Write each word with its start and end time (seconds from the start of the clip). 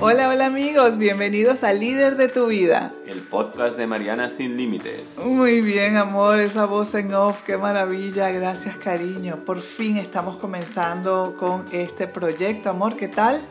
Hola, 0.00 0.28
hola 0.28 0.46
amigos, 0.46 0.96
bienvenidos 0.96 1.64
a 1.64 1.72
Líder 1.72 2.16
de 2.16 2.28
tu 2.28 2.46
Vida. 2.46 2.92
El 3.04 3.20
podcast 3.20 3.76
de 3.76 3.88
Mariana 3.88 4.30
Sin 4.30 4.56
Límites. 4.56 5.18
Muy 5.24 5.60
bien, 5.60 5.96
amor, 5.96 6.38
esa 6.38 6.66
voz 6.66 6.94
en 6.94 7.12
off, 7.14 7.42
qué 7.42 7.56
maravilla, 7.56 8.30
gracias 8.30 8.76
cariño. 8.76 9.38
Por 9.44 9.60
fin 9.60 9.96
estamos 9.96 10.36
comenzando 10.36 11.34
con 11.36 11.66
este 11.72 12.06
proyecto, 12.06 12.70
amor, 12.70 12.96
¿qué 12.96 13.08
tal? 13.08 13.42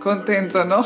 Contento, 0.00 0.64
¿no? 0.64 0.82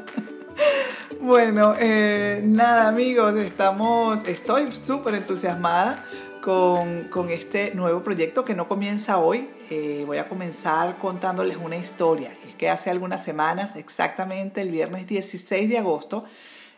bueno, 1.20 1.74
eh, 1.78 2.40
nada 2.42 2.88
amigos, 2.88 3.36
estamos, 3.36 4.20
estoy 4.26 4.72
súper 4.72 5.16
entusiasmada 5.16 6.02
con, 6.40 7.30
este 7.30 7.74
nuevo 7.74 8.02
proyecto 8.02 8.44
que 8.44 8.54
no 8.54 8.66
comienza 8.66 9.18
hoy. 9.18 9.50
Eh, 9.68 10.04
voy 10.06 10.18
a 10.18 10.28
comenzar 10.28 10.96
contándoles 10.98 11.58
una 11.58 11.76
historia. 11.76 12.30
Que 12.60 12.68
hace 12.68 12.90
algunas 12.90 13.24
semanas, 13.24 13.74
exactamente 13.76 14.60
el 14.60 14.70
viernes 14.70 15.06
16 15.06 15.66
de 15.66 15.78
agosto, 15.78 16.26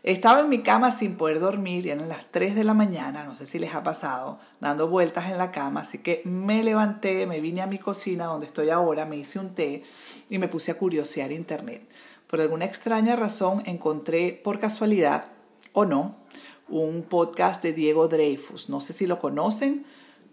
estaba 0.04 0.38
en 0.38 0.48
mi 0.48 0.62
cama 0.62 0.92
sin 0.92 1.16
poder 1.16 1.40
dormir, 1.40 1.88
eran 1.88 2.08
las 2.08 2.24
3 2.30 2.54
de 2.54 2.62
la 2.62 2.72
mañana, 2.72 3.24
no 3.24 3.34
sé 3.34 3.46
si 3.46 3.58
les 3.58 3.74
ha 3.74 3.82
pasado, 3.82 4.38
dando 4.60 4.86
vueltas 4.86 5.32
en 5.32 5.38
la 5.38 5.50
cama, 5.50 5.80
así 5.80 5.98
que 5.98 6.22
me 6.24 6.62
levanté, 6.62 7.26
me 7.26 7.40
vine 7.40 7.62
a 7.62 7.66
mi 7.66 7.78
cocina 7.78 8.26
donde 8.26 8.46
estoy 8.46 8.70
ahora, 8.70 9.06
me 9.06 9.16
hice 9.16 9.40
un 9.40 9.56
té 9.56 9.82
y 10.30 10.38
me 10.38 10.46
puse 10.46 10.70
a 10.70 10.78
curiosear 10.78 11.32
internet. 11.32 11.82
Por 12.28 12.40
alguna 12.40 12.64
extraña 12.64 13.16
razón 13.16 13.64
encontré 13.66 14.40
por 14.44 14.60
casualidad 14.60 15.24
o 15.72 15.84
no 15.84 16.14
un 16.68 17.02
podcast 17.02 17.60
de 17.60 17.72
Diego 17.72 18.06
Dreyfus. 18.06 18.68
No 18.68 18.80
sé 18.80 18.92
si 18.92 19.06
lo 19.06 19.18
conocen, 19.18 19.84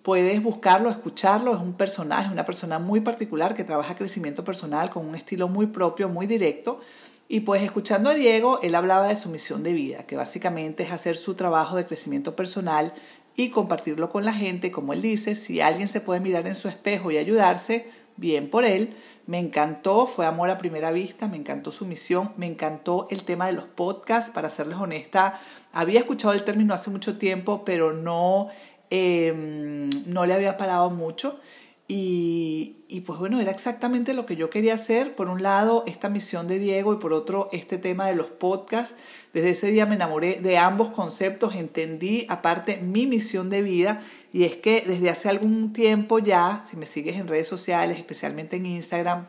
puedes 0.03 0.41
buscarlo, 0.41 0.89
escucharlo. 0.89 1.53
Es 1.55 1.61
un 1.61 1.73
personaje, 1.73 2.31
una 2.31 2.45
persona 2.45 2.79
muy 2.79 3.01
particular 3.01 3.55
que 3.55 3.63
trabaja 3.63 3.95
crecimiento 3.95 4.43
personal 4.43 4.89
con 4.89 5.07
un 5.07 5.15
estilo 5.15 5.47
muy 5.47 5.67
propio, 5.67 6.09
muy 6.09 6.27
directo. 6.27 6.79
Y 7.27 7.41
pues 7.41 7.61
escuchando 7.61 8.09
a 8.09 8.15
Diego, 8.15 8.59
él 8.63 8.73
hablaba 8.73 9.07
de 9.07 9.15
su 9.15 9.29
misión 9.29 9.61
de 9.61 9.73
vida, 9.73 10.03
que 10.07 10.15
básicamente 10.15 10.83
es 10.83 10.91
hacer 10.91 11.15
su 11.15 11.35
trabajo 11.35 11.75
de 11.75 11.85
crecimiento 11.85 12.35
personal 12.35 12.93
y 13.35 13.49
compartirlo 13.49 14.09
con 14.09 14.25
la 14.25 14.33
gente. 14.33 14.71
Como 14.71 14.93
él 14.93 15.01
dice, 15.01 15.35
si 15.35 15.61
alguien 15.61 15.87
se 15.87 16.01
puede 16.01 16.21
mirar 16.21 16.47
en 16.47 16.55
su 16.55 16.67
espejo 16.67 17.11
y 17.11 17.17
ayudarse, 17.17 17.87
bien 18.19 18.49
por 18.49 18.65
él. 18.65 18.95
Me 19.25 19.37
encantó, 19.37 20.07
fue 20.07 20.25
amor 20.25 20.49
a 20.49 20.57
primera 20.57 20.91
vista, 20.91 21.27
me 21.27 21.37
encantó 21.37 21.71
su 21.71 21.85
misión, 21.85 22.33
me 22.35 22.47
encantó 22.47 23.07
el 23.11 23.23
tema 23.23 23.45
de 23.45 23.53
los 23.53 23.65
podcasts, 23.65 24.31
para 24.31 24.49
serles 24.49 24.79
honesta, 24.79 25.39
había 25.71 25.99
escuchado 25.99 26.33
el 26.33 26.43
término 26.43 26.73
hace 26.73 26.89
mucho 26.89 27.17
tiempo, 27.17 27.63
pero 27.63 27.93
no, 27.93 28.49
em, 28.89 29.89
no 30.07 30.25
le 30.25 30.33
había 30.33 30.57
parado 30.57 30.89
mucho. 30.89 31.39
Y, 31.87 32.77
y, 32.87 33.01
pues 33.01 33.17
bueno, 33.17 33.41
era 33.41 33.51
exactamente 33.51 34.13
lo 34.13 34.27
que 34.27 34.35
yo 34.35 34.49
quería 34.51 34.75
hacer. 34.75 35.15
Por 35.15 35.29
un 35.29 35.41
lado, 35.41 35.83
esta 35.87 36.07
misión 36.07 36.47
de 36.47 36.59
Diego 36.59 36.93
y 36.93 36.97
por 36.97 37.13
otro, 37.13 37.49
este 37.51 37.77
tema 37.77 38.05
de 38.05 38.15
los 38.15 38.27
podcasts. 38.27 38.95
Desde 39.33 39.51
ese 39.51 39.67
día 39.67 39.85
me 39.85 39.95
enamoré 39.95 40.39
de 40.41 40.57
ambos 40.57 40.89
conceptos, 40.89 41.55
entendí 41.55 42.25
aparte 42.29 42.77
mi 42.77 43.05
misión 43.05 43.51
de 43.51 43.61
vida 43.61 44.01
y 44.33 44.45
es 44.45 44.55
que 44.55 44.83
desde 44.87 45.11
hace 45.11 45.29
algún 45.29 45.71
tiempo 45.71 46.17
ya, 46.17 46.65
si 46.69 46.77
me 46.77 46.87
sigues 46.87 47.15
en 47.17 47.27
redes 47.27 47.47
sociales, 47.47 47.97
especialmente 47.97 48.55
en 48.55 48.65
Instagram, 48.65 49.27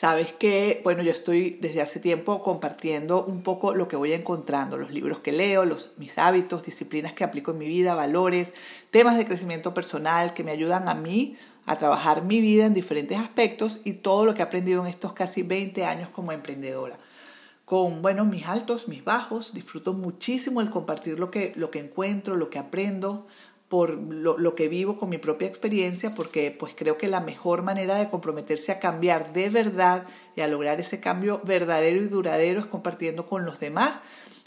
Sabes 0.00 0.32
que, 0.32 0.80
bueno, 0.84 1.02
yo 1.02 1.10
estoy 1.10 1.58
desde 1.60 1.82
hace 1.82 1.98
tiempo 1.98 2.40
compartiendo 2.40 3.24
un 3.24 3.42
poco 3.42 3.74
lo 3.74 3.88
que 3.88 3.96
voy 3.96 4.12
encontrando, 4.12 4.76
los 4.76 4.92
libros 4.92 5.18
que 5.18 5.32
leo, 5.32 5.64
los, 5.64 5.90
mis 5.96 6.18
hábitos, 6.18 6.62
disciplinas 6.62 7.14
que 7.14 7.24
aplico 7.24 7.50
en 7.50 7.58
mi 7.58 7.66
vida, 7.66 7.96
valores, 7.96 8.54
temas 8.92 9.18
de 9.18 9.26
crecimiento 9.26 9.74
personal 9.74 10.34
que 10.34 10.44
me 10.44 10.52
ayudan 10.52 10.88
a 10.88 10.94
mí 10.94 11.36
a 11.66 11.78
trabajar 11.78 12.22
mi 12.22 12.40
vida 12.40 12.66
en 12.66 12.74
diferentes 12.74 13.18
aspectos 13.18 13.80
y 13.82 13.94
todo 13.94 14.24
lo 14.24 14.34
que 14.34 14.42
he 14.42 14.44
aprendido 14.44 14.82
en 14.82 14.86
estos 14.86 15.14
casi 15.14 15.42
20 15.42 15.84
años 15.84 16.10
como 16.10 16.30
emprendedora. 16.30 16.96
Con, 17.64 18.00
bueno, 18.00 18.24
mis 18.24 18.46
altos, 18.46 18.86
mis 18.86 19.02
bajos, 19.02 19.52
disfruto 19.52 19.94
muchísimo 19.94 20.60
el 20.60 20.70
compartir 20.70 21.18
lo 21.18 21.32
que, 21.32 21.54
lo 21.56 21.72
que 21.72 21.80
encuentro, 21.80 22.36
lo 22.36 22.50
que 22.50 22.60
aprendo, 22.60 23.26
por 23.68 23.90
lo, 23.90 24.38
lo, 24.38 24.54
que 24.54 24.68
vivo 24.68 24.98
con 24.98 25.10
mi 25.10 25.18
propia 25.18 25.46
experiencia, 25.46 26.14
porque 26.14 26.54
pues 26.58 26.72
creo 26.74 26.96
que 26.96 27.06
la 27.06 27.20
mejor 27.20 27.62
manera 27.62 27.96
de 27.96 28.08
comprometerse 28.08 28.72
a 28.72 28.80
cambiar 28.80 29.32
de 29.32 29.50
verdad 29.50 30.04
y 30.36 30.40
a 30.40 30.48
lograr 30.48 30.80
ese 30.80 31.00
cambio 31.00 31.40
verdadero 31.44 32.00
y 32.00 32.08
duradero 32.08 32.60
es 32.60 32.66
compartiendo 32.66 33.26
con 33.26 33.44
los 33.44 33.60
demás 33.60 34.00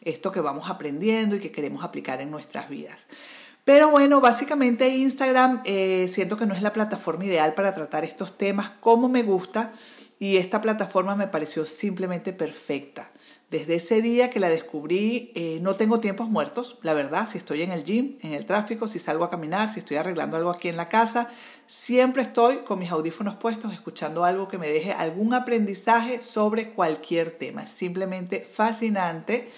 esto 0.04 0.32
que 0.32 0.42
vamos 0.42 0.70
aprendiendo 0.70 1.36
y 1.36 1.40
que 1.40 1.52
queremos 1.52 1.84
aplicar 1.84 2.22
en 2.22 2.32
nuestras 2.32 2.70
vidas. 2.70 3.06
Pero 3.64 3.92
bueno, 3.92 4.22
básicamente 4.22 4.90
Instagram 4.90 5.62
eh, 5.66 6.10
siento 6.12 6.36
que 6.36 6.48
no 6.48 6.56
es 6.56 6.64
la 6.64 6.74
plataforma 6.74 7.26
ideal 7.26 7.54
para 7.54 7.76
tratar 7.76 8.04
estos 8.04 8.36
temas 8.36 8.72
como 8.80 9.08
me 9.08 9.22
gusta 9.22 9.72
y 10.18 10.38
esta 10.38 10.62
plataforma 10.62 11.16
me 11.16 11.28
pareció 11.28 11.66
simplemente 11.66 12.34
perfecta. 12.34 13.11
Desde 13.52 13.76
ese 13.76 14.02
día 14.02 14.30
que 14.30 14.40
la 14.40 14.48
descubrí, 14.48 15.34
eh, 15.36 15.60
no 15.62 15.76
tengo 15.76 16.00
tiempos 16.00 16.30
muertos, 16.30 16.80
la 16.84 16.94
verdad, 16.94 17.28
si 17.30 17.38
estoy 17.38 17.64
en 17.64 17.72
el 17.72 17.84
gym, 17.84 18.16
en 18.22 18.32
el 18.32 18.46
tráfico, 18.46 18.88
si 18.88 18.98
salgo 18.98 19.26
a 19.26 19.30
caminar, 19.30 19.68
si 19.68 19.80
estoy 19.80 19.98
arreglando 19.98 20.38
algo 20.38 20.52
aquí 20.52 20.70
en 20.70 20.78
la 20.78 20.88
casa, 20.88 21.30
siempre 21.68 22.24
estoy 22.24 22.60
con 22.60 22.80
mis 22.80 22.92
audífonos 22.92 23.36
puestos 23.36 23.74
escuchando 23.74 24.24
algo 24.24 24.48
que 24.48 24.58
me 24.58 24.70
deje 24.70 24.94
algún 24.94 25.34
aprendizaje 25.34 26.22
sobre 26.22 26.70
cualquier 26.70 27.32
tema. 27.32 27.68
Simplemente 27.68 28.40
fascinante. 28.40 29.50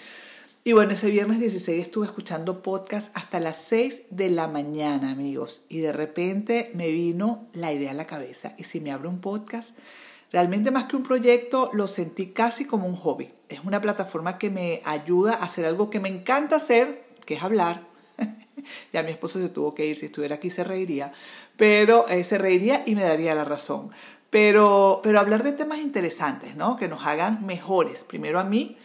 Y 0.64 0.72
bueno, 0.72 0.90
ese 0.90 1.08
viernes 1.08 1.38
16 1.38 1.80
estuve 1.80 2.06
escuchando 2.06 2.62
podcast 2.62 3.16
hasta 3.16 3.38
las 3.38 3.62
6 3.68 4.02
de 4.10 4.28
la 4.28 4.48
mañana, 4.48 5.12
amigos. 5.12 5.62
Y 5.68 5.78
de 5.78 5.92
repente 5.92 6.72
me 6.74 6.88
vino 6.88 7.46
la 7.52 7.72
idea 7.72 7.92
a 7.92 7.94
la 7.94 8.08
cabeza. 8.08 8.56
¿Y 8.58 8.64
si 8.64 8.80
me 8.80 8.90
abro 8.90 9.08
un 9.08 9.20
podcast? 9.20 9.68
Realmente 10.34 10.72
más 10.72 10.86
que 10.86 10.96
un 10.96 11.04
proyecto 11.04 11.70
lo 11.74 11.86
sentí 11.86 12.32
casi 12.32 12.64
como 12.64 12.88
un 12.88 12.96
hobby. 12.96 13.28
Es 13.48 13.60
una 13.62 13.80
plataforma 13.80 14.36
que 14.36 14.50
me 14.50 14.82
ayuda 14.84 15.34
a 15.34 15.44
hacer 15.44 15.64
algo 15.64 15.90
que 15.90 16.00
me 16.00 16.08
encanta 16.08 16.56
hacer, 16.56 17.04
que 17.24 17.34
es 17.34 17.44
hablar. 17.44 17.82
ya 18.92 19.04
mi 19.04 19.12
esposo 19.12 19.40
se 19.40 19.48
tuvo 19.48 19.76
que 19.76 19.86
ir, 19.86 19.94
si 19.94 20.06
estuviera 20.06 20.34
aquí 20.34 20.50
se 20.50 20.64
reiría, 20.64 21.12
pero 21.56 22.08
eh, 22.08 22.24
se 22.24 22.36
reiría 22.36 22.82
y 22.84 22.96
me 22.96 23.04
daría 23.04 23.32
la 23.36 23.44
razón. 23.44 23.90
Pero, 24.28 24.98
pero 25.04 25.20
hablar 25.20 25.44
de 25.44 25.52
temas 25.52 25.78
interesantes, 25.78 26.56
¿no? 26.56 26.76
Que 26.76 26.88
nos 26.88 27.06
hagan 27.06 27.46
mejores, 27.46 28.02
primero 28.02 28.40
a 28.40 28.44
mí 28.44 28.76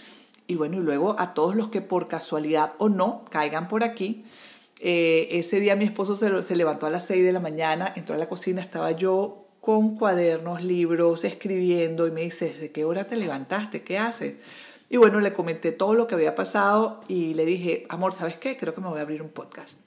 y 0.46 0.54
bueno, 0.54 0.78
y 0.78 0.82
luego 0.82 1.16
a 1.18 1.34
todos 1.34 1.56
los 1.56 1.70
que 1.70 1.82
por 1.82 2.08
casualidad 2.08 2.74
o 2.78 2.90
no 2.90 3.26
caigan 3.32 3.68
por 3.68 3.84
aquí. 3.84 4.24
Eh, 4.82 5.28
ese 5.32 5.60
día 5.60 5.76
mi 5.76 5.86
esposo 5.86 6.16
se, 6.16 6.44
se 6.44 6.56
levantó 6.56 6.86
a 6.86 6.92
las 6.92 7.08
6 7.08 7.24
de 7.24 7.34
la 7.34 7.40
mañana, 7.40 7.92
entró 7.96 8.14
a 8.14 8.20
la 8.20 8.30
cocina, 8.30 8.62
estaba 8.62 8.92
yo 8.92 9.49
con 9.70 9.98
cuadernos, 9.98 10.64
libros, 10.64 11.24
escribiendo 11.24 12.08
y 12.08 12.12
me 12.12 12.22
dice, 12.22 12.46
¿desde 12.46 12.72
qué 12.72 12.86
hora 12.86 13.04
te 13.04 13.16
levantaste? 13.16 13.84
¿Qué 13.84 14.00
haces? 14.00 14.38
Y 14.90 14.98
bueno, 14.98 15.20
le 15.20 15.32
comenté 15.32 15.72
todo 15.72 15.94
lo 15.94 16.08
que 16.08 16.16
había 16.16 16.34
pasado 16.34 17.02
y 17.08 17.36
le 17.36 17.46
dije, 17.46 17.86
amor, 17.88 18.12
¿sabes 18.12 18.36
qué? 18.36 18.58
Creo 18.58 18.74
que 18.74 18.82
me 18.82 18.88
voy 18.88 18.98
a 18.98 19.04
abrir 19.04 19.22
un 19.22 19.30
podcast. 19.30 19.78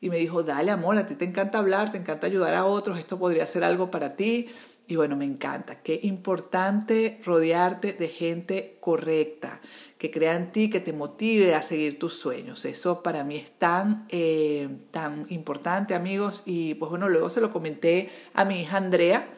Y 0.00 0.10
me 0.10 0.16
dijo, 0.16 0.42
dale, 0.42 0.72
amor, 0.72 0.98
a 0.98 1.06
ti 1.06 1.14
te 1.14 1.26
encanta 1.26 1.58
hablar, 1.58 1.92
te 1.92 1.98
encanta 1.98 2.26
ayudar 2.26 2.54
a 2.54 2.64
otros, 2.64 2.98
esto 2.98 3.20
podría 3.20 3.46
ser 3.46 3.62
algo 3.62 3.88
para 3.88 4.16
ti. 4.16 4.48
Y 4.90 4.96
bueno, 4.96 5.14
me 5.14 5.24
encanta. 5.24 5.76
Qué 5.76 6.00
importante 6.02 7.20
rodearte 7.24 7.92
de 7.92 8.08
gente 8.08 8.76
correcta, 8.80 9.60
que 9.98 10.10
crea 10.10 10.34
en 10.34 10.50
ti, 10.50 10.68
que 10.68 10.80
te 10.80 10.92
motive 10.92 11.54
a 11.54 11.62
seguir 11.62 11.96
tus 11.96 12.14
sueños. 12.14 12.64
Eso 12.64 13.00
para 13.00 13.22
mí 13.22 13.36
es 13.36 13.52
tan, 13.52 14.04
eh, 14.08 14.68
tan 14.90 15.26
importante, 15.28 15.94
amigos. 15.94 16.42
Y 16.44 16.74
pues 16.74 16.90
bueno, 16.90 17.08
luego 17.08 17.28
se 17.28 17.40
lo 17.40 17.52
comenté 17.52 18.10
a 18.34 18.44
mi 18.44 18.62
hija 18.62 18.78
Andrea. 18.78 19.28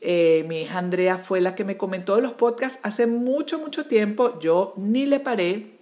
Eh, 0.00 0.46
mi 0.48 0.62
hija 0.62 0.78
Andrea 0.78 1.18
fue 1.18 1.42
la 1.42 1.54
que 1.54 1.66
me 1.66 1.76
comentó 1.76 2.18
los 2.22 2.32
podcasts 2.32 2.78
hace 2.82 3.06
mucho, 3.06 3.58
mucho 3.58 3.84
tiempo. 3.84 4.38
Yo 4.40 4.72
ni 4.78 5.04
le 5.04 5.20
paré. 5.20 5.76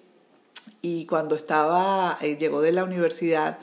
Y 0.82 1.06
cuando 1.06 1.36
estaba, 1.36 2.18
eh, 2.20 2.36
llegó 2.36 2.62
de 2.62 2.72
la 2.72 2.82
universidad 2.82 3.60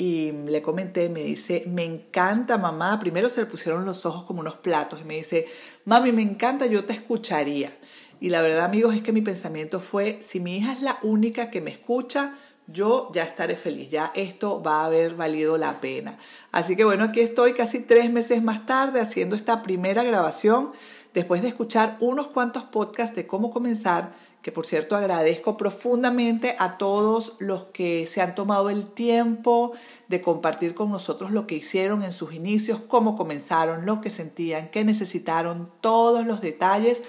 y 0.00 0.30
le 0.30 0.62
comenté, 0.62 1.08
me 1.08 1.24
dice, 1.24 1.64
me 1.66 1.84
encanta 1.84 2.56
mamá. 2.56 3.00
Primero 3.00 3.28
se 3.28 3.40
le 3.40 3.46
pusieron 3.46 3.84
los 3.84 4.06
ojos 4.06 4.22
como 4.22 4.40
unos 4.40 4.54
platos 4.54 5.00
y 5.00 5.04
me 5.04 5.16
dice, 5.16 5.46
mami, 5.84 6.12
me 6.12 6.22
encanta, 6.22 6.66
yo 6.66 6.84
te 6.84 6.92
escucharía. 6.92 7.76
Y 8.20 8.30
la 8.30 8.40
verdad, 8.40 8.64
amigos, 8.64 8.94
es 8.94 9.02
que 9.02 9.12
mi 9.12 9.22
pensamiento 9.22 9.80
fue, 9.80 10.20
si 10.22 10.38
mi 10.38 10.58
hija 10.58 10.72
es 10.72 10.82
la 10.82 10.98
única 11.02 11.50
que 11.50 11.60
me 11.60 11.72
escucha, 11.72 12.36
yo 12.68 13.10
ya 13.12 13.24
estaré 13.24 13.56
feliz, 13.56 13.90
ya 13.90 14.12
esto 14.14 14.62
va 14.62 14.82
a 14.82 14.86
haber 14.86 15.14
valido 15.14 15.56
la 15.58 15.80
pena. 15.80 16.18
Así 16.52 16.76
que 16.76 16.84
bueno, 16.84 17.04
aquí 17.04 17.20
estoy 17.20 17.54
casi 17.54 17.80
tres 17.80 18.12
meses 18.12 18.42
más 18.42 18.66
tarde 18.66 19.00
haciendo 19.00 19.34
esta 19.34 19.62
primera 19.62 20.04
grabación, 20.04 20.72
después 21.14 21.42
de 21.42 21.48
escuchar 21.48 21.96
unos 22.00 22.28
cuantos 22.28 22.64
podcasts 22.64 23.16
de 23.16 23.26
cómo 23.26 23.50
comenzar, 23.50 24.12
que 24.42 24.52
por 24.52 24.66
cierto 24.66 24.96
agradezco 24.96 25.56
profundamente 25.56 26.56
a 26.58 26.78
todos 26.78 27.34
los 27.38 27.64
que 27.64 28.06
se 28.06 28.20
han 28.20 28.34
tomado 28.34 28.70
el 28.70 28.86
tiempo 28.86 29.72
de 30.08 30.22
compartir 30.22 30.74
con 30.74 30.90
nosotros 30.90 31.32
lo 31.32 31.46
que 31.46 31.56
hicieron 31.56 32.02
en 32.02 32.12
sus 32.12 32.32
inicios, 32.32 32.80
cómo 32.86 33.16
comenzaron, 33.16 33.84
lo 33.84 34.00
que 34.00 34.10
sentían, 34.10 34.68
qué 34.68 34.84
necesitaron, 34.84 35.70
todos 35.80 36.26
los 36.26 36.40
detalles 36.40 37.02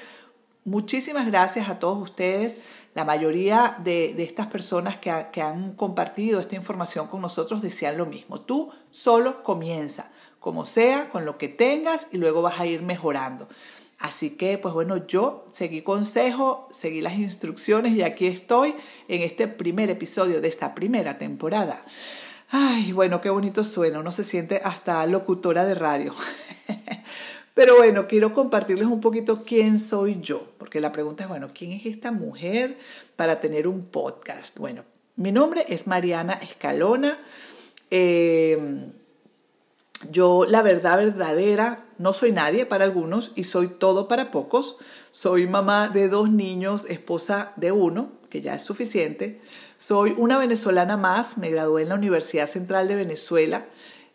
Muchísimas 0.70 1.26
gracias 1.26 1.68
a 1.68 1.80
todos 1.80 1.98
ustedes. 1.98 2.64
La 2.94 3.06
mayoría 3.06 3.76
de, 3.84 4.12
estas 4.22 4.46
personas 4.48 4.98
que, 4.98 5.12
que 5.32 5.42
han 5.42 5.74
compartido 5.74 6.40
esta 6.40 6.56
información 6.56 7.08
con 7.08 7.22
nosotros 7.22 7.64
decían 7.64 7.98
lo 7.98 8.06
mismo. 8.06 8.42
Tú 8.42 8.72
solo 8.92 9.42
comienza, 9.42 10.12
como 10.40 10.66
sea, 10.66 11.10
con 11.10 11.26
lo 11.26 11.40
que 11.40 11.48
tengas 11.48 12.06
y 12.12 12.18
luego 12.18 12.44
vas 12.44 12.60
a 12.60 12.68
ir 12.68 12.84
mejorando. 12.84 13.48
Así 14.00 14.32
que, 14.32 14.58
pues 14.58 14.74
bueno, 14.74 15.06
yo 15.08 15.46
seguí 15.54 15.82
consejo, 15.82 16.70
seguí 16.78 17.02
las 17.02 17.20
instrucciones 17.20 17.94
y 17.94 18.02
aquí 18.02 18.28
estoy 18.28 18.74
en 19.10 19.22
este 19.24 19.50
primer 19.50 19.90
episodio 19.90 20.40
de 20.40 20.48
esta 20.48 20.74
primera 20.74 21.18
temporada. 21.18 21.84
Ay, 22.50 22.94
bueno, 22.94 23.20
qué 23.20 23.30
bonito 23.30 23.66
suena, 23.66 24.00
uno 24.00 24.14
se 24.14 24.24
siente 24.24 24.62
hasta 24.64 25.06
locutora 25.06 25.66
de 25.66 25.76
radio. 25.76 26.16
Pero 27.54 27.76
bueno, 27.76 28.08
quiero 28.08 28.34
compartirles 28.34 28.88
un 28.88 29.02
poquito 29.02 29.44
quién 29.44 29.78
soy 29.78 30.22
yo, 30.22 30.48
porque 30.58 30.80
la 30.80 30.94
pregunta 30.94 31.24
es, 31.24 31.30
bueno, 31.30 31.52
¿quién 31.54 31.74
es 31.74 31.86
esta 31.86 32.14
mujer 32.14 32.78
para 33.18 33.42
tener 33.42 33.68
un 33.68 33.84
podcast? 33.84 34.58
Bueno, 34.58 34.86
mi 35.18 35.34
nombre 35.34 35.66
es 35.68 35.88
Mariana 35.88 36.34
Escalona. 36.36 37.20
Eh, 37.92 38.90
yo, 40.10 40.46
la 40.46 40.62
verdad 40.62 40.98
verdadera, 40.98 41.86
no 41.98 42.14
soy 42.14 42.32
nadie 42.32 42.66
para 42.66 42.86
algunos 42.86 43.32
y 43.36 43.44
soy 43.44 43.68
todo 43.68 44.08
para 44.08 44.32
pocos. 44.32 44.78
Soy 45.12 45.48
mamá 45.48 45.90
de 45.90 46.08
dos 46.08 46.32
niños, 46.32 46.86
esposa 46.88 47.52
de 47.58 47.72
uno, 47.72 48.12
que 48.30 48.42
ya 48.42 48.56
es 48.56 48.62
suficiente. 48.62 49.42
Soy 49.78 50.14
una 50.18 50.38
venezolana 50.38 50.98
más, 50.98 51.38
me 51.38 51.50
gradué 51.50 51.84
en 51.84 51.90
la 51.90 51.96
Universidad 51.96 52.48
Central 52.48 52.88
de 52.88 52.96
Venezuela. 52.96 53.66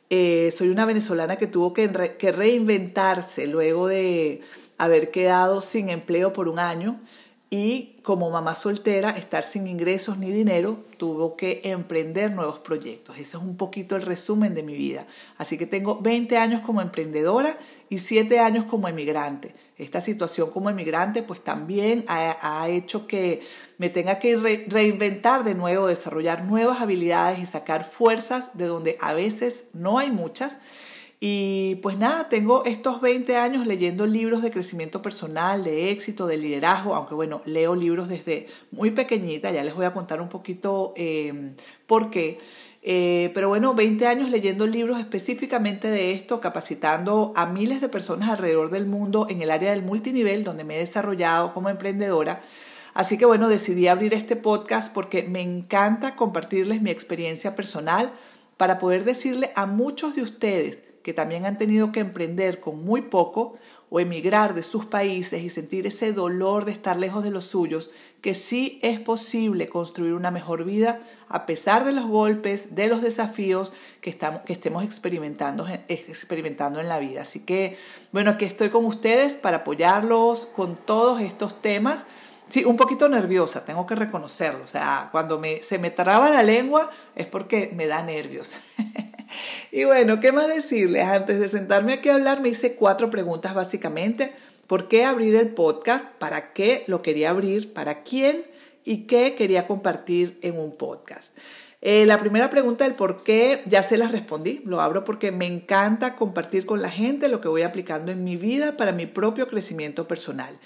Eh, 0.08 0.52
soy 0.56 0.69
una 0.69 0.86
venezolana 0.86 1.36
que 1.36 1.46
tuvo 1.46 1.72
que, 1.72 1.90
que 2.19 2.32
reinventarse 2.32 3.46
luego 3.46 3.87
de 3.87 4.40
haber 4.78 5.10
quedado 5.10 5.60
sin 5.60 5.90
empleo 5.90 6.32
por 6.32 6.48
un 6.48 6.58
año 6.58 7.00
y 7.54 7.94
como 8.02 8.32
mamá 8.32 8.56
soltera, 8.56 9.10
estar 9.10 9.44
sin 9.44 9.68
ingresos 9.68 10.18
ni 10.18 10.32
dinero, 10.32 10.76
tuvo 10.96 11.36
que 11.36 11.60
emprender 11.62 12.32
nuevos 12.32 12.58
proyectos. 12.58 13.16
Ese 13.16 13.36
es 13.36 13.42
un 13.44 13.56
poquito 13.56 13.94
el 13.94 14.02
resumen 14.02 14.56
de 14.56 14.64
mi 14.64 14.74
vida. 14.74 15.06
Así 15.38 15.56
que 15.56 15.64
tengo 15.64 16.00
20 16.00 16.36
años 16.36 16.62
como 16.62 16.80
emprendedora 16.80 17.56
y 17.88 18.00
7 18.00 18.40
años 18.40 18.64
como 18.64 18.88
emigrante. 18.88 19.54
Esta 19.78 20.00
situación 20.00 20.50
como 20.50 20.68
emigrante 20.68 21.22
pues 21.22 21.44
también 21.44 22.04
ha, 22.08 22.68
hecho 22.68 23.06
que 23.06 23.40
me 23.78 23.88
tenga 23.88 24.18
que 24.18 24.36
reinventar 24.68 25.44
de 25.44 25.54
nuevo, 25.54 25.86
desarrollar 25.86 26.42
nuevas 26.46 26.80
habilidades 26.80 27.38
y 27.38 27.46
sacar 27.46 27.84
fuerzas 27.84 28.50
de 28.54 28.66
donde 28.66 28.98
a 29.00 29.14
veces 29.14 29.66
no 29.72 30.00
hay 30.00 30.10
muchas 30.10 30.56
y 31.26 31.76
pues 31.76 31.97
nada, 31.97 32.29
tengo 32.29 32.67
estos 32.67 33.00
20 33.00 33.38
años 33.38 33.67
leyendo 33.67 34.05
libros 34.05 34.43
de 34.43 34.50
crecimiento 34.50 35.00
personal, 35.00 35.65
de 35.65 35.91
éxito, 35.91 36.26
de 36.26 36.37
liderazgo, 36.37 36.94
aunque 36.94 37.15
bueno, 37.15 37.41
leo 37.47 37.75
libros 37.75 38.11
desde 38.11 38.47
muy 38.73 38.91
pequeñita, 38.91 39.50
ya 39.50 39.65
les 39.65 39.75
voy 39.75 39.87
a 39.87 39.94
contar 39.94 40.21
un 40.21 40.29
poquito 40.29 40.93
em, 40.99 41.56
por 41.87 42.11
qué. 42.11 42.38
Eh, 42.82 43.31
pero 43.32 43.49
bueno, 43.49 43.73
20 43.73 44.06
años 44.06 44.29
leyendo 44.29 44.67
libros 44.67 44.99
específicamente 44.99 45.88
de 45.88 46.12
esto, 46.12 46.43
capacitando 46.43 47.32
a 47.37 47.47
miles 47.47 47.81
de 47.81 47.88
personas 47.88 48.29
alrededor 48.29 48.69
del 48.69 48.85
mundo 48.85 49.26
en 49.31 49.41
el 49.41 49.50
área 49.50 49.71
del 49.71 49.81
multinivel, 49.81 50.44
donde 50.44 50.65
me 50.65 50.76
he 50.76 50.81
desarrollado 50.81 51.55
como 51.55 51.71
emprendedora. 51.71 52.43
Así 52.93 53.17
que 53.17 53.25
bueno, 53.25 53.49
decidí 53.49 53.88
abrir 53.88 54.12
este 54.12 54.37
podcast 54.37 54.93
porque 54.93 55.23
me 55.23 55.41
encanta 55.41 56.17
compartirles 56.17 56.82
mi 56.82 56.91
experiencia 56.91 57.56
personal 57.56 58.12
para 58.59 58.79
poder 58.79 59.05
decirle 59.05 59.53
a 59.55 59.65
muchos 59.65 60.15
de 60.17 60.21
ustedes 60.21 60.81
que 61.04 61.12
también 61.12 61.44
han 61.44 61.58
tenido 61.58 61.92
que 61.92 62.00
emprender 62.00 62.60
con 62.60 62.82
muy 62.82 63.02
poco 63.02 63.56
o 63.90 64.00
emigrar 64.00 64.54
de 64.54 64.62
sus 64.62 64.86
países 64.86 65.42
y 65.44 65.50
sentir 65.50 65.86
ese 65.86 66.12
dolor 66.12 66.64
de 66.64 66.72
estar 66.72 66.96
lejos 66.96 67.22
de 67.22 67.30
los 67.30 67.44
suyos, 67.44 67.90
que 68.22 68.34
sí 68.34 68.78
es 68.82 68.98
posible 69.00 69.68
construir 69.68 70.14
una 70.14 70.30
mejor 70.30 70.64
vida 70.64 71.02
a 71.28 71.44
pesar 71.44 71.84
de 71.84 71.92
los 71.92 72.06
golpes, 72.06 72.74
de 72.74 72.88
los 72.88 73.02
desafíos 73.02 73.74
que, 74.00 74.08
estamos, 74.08 74.40
que 74.40 74.54
estemos 74.54 74.82
experimentando, 74.82 75.66
experimentando 75.88 76.80
en 76.80 76.88
la 76.88 76.98
vida. 76.98 77.20
Así 77.20 77.38
que, 77.38 77.76
bueno, 78.10 78.30
aquí 78.30 78.46
estoy 78.46 78.70
con 78.70 78.86
ustedes 78.86 79.34
para 79.34 79.58
apoyarlos 79.58 80.46
con 80.46 80.74
todos 80.74 81.20
estos 81.20 81.60
temas. 81.60 82.06
Sí, 82.54 82.64
un 82.64 82.76
poquito 82.76 83.08
nerviosa, 83.08 83.64
tengo 83.64 83.84
que 83.84 83.96
reconocerlo. 83.96 84.62
O 84.62 84.68
sea, 84.68 85.08
cuando 85.10 85.40
me, 85.40 85.58
se 85.58 85.76
me 85.76 85.90
traba 85.90 86.30
la 86.30 86.44
lengua 86.44 86.88
es 87.16 87.26
porque 87.26 87.72
me 87.74 87.88
da 87.88 88.00
nervios. 88.04 88.52
Y 89.72 89.82
bueno, 89.82 90.20
¿qué 90.20 90.30
más 90.30 90.46
decirles? 90.46 91.04
Antes 91.04 91.40
de 91.40 91.48
sentarme 91.48 91.94
aquí 91.94 92.08
a 92.08 92.14
hablar, 92.14 92.40
me 92.40 92.50
hice 92.50 92.76
cuatro 92.76 93.10
preguntas 93.10 93.52
básicamente. 93.54 94.32
¿Por 94.68 94.86
qué 94.86 95.04
abrir 95.04 95.34
el 95.34 95.48
podcast? 95.48 96.06
¿Para 96.20 96.52
qué 96.52 96.84
lo 96.86 97.02
quería 97.02 97.30
abrir? 97.30 97.72
¿Para 97.72 98.04
quién? 98.04 98.44
¿Y 98.84 99.08
qué 99.08 99.34
quería 99.34 99.66
compartir 99.66 100.38
en 100.42 100.56
un 100.56 100.76
podcast? 100.76 101.36
Eh, 101.80 102.06
la 102.06 102.20
primera 102.20 102.50
pregunta 102.50 102.84
del 102.84 102.94
por 102.94 103.24
qué 103.24 103.62
ya 103.66 103.82
se 103.82 103.98
las 103.98 104.12
respondí. 104.12 104.60
Lo 104.64 104.80
abro 104.80 105.04
porque 105.04 105.32
me 105.32 105.46
encanta 105.46 106.14
compartir 106.14 106.66
con 106.66 106.80
la 106.80 106.90
gente 106.90 107.26
lo 107.26 107.40
que 107.40 107.48
voy 107.48 107.62
aplicando 107.62 108.12
en 108.12 108.22
mi 108.22 108.36
vida 108.36 108.76
para 108.76 108.92
mi 108.92 109.06
propio 109.06 109.48
crecimiento 109.48 110.06
personal. 110.06 110.56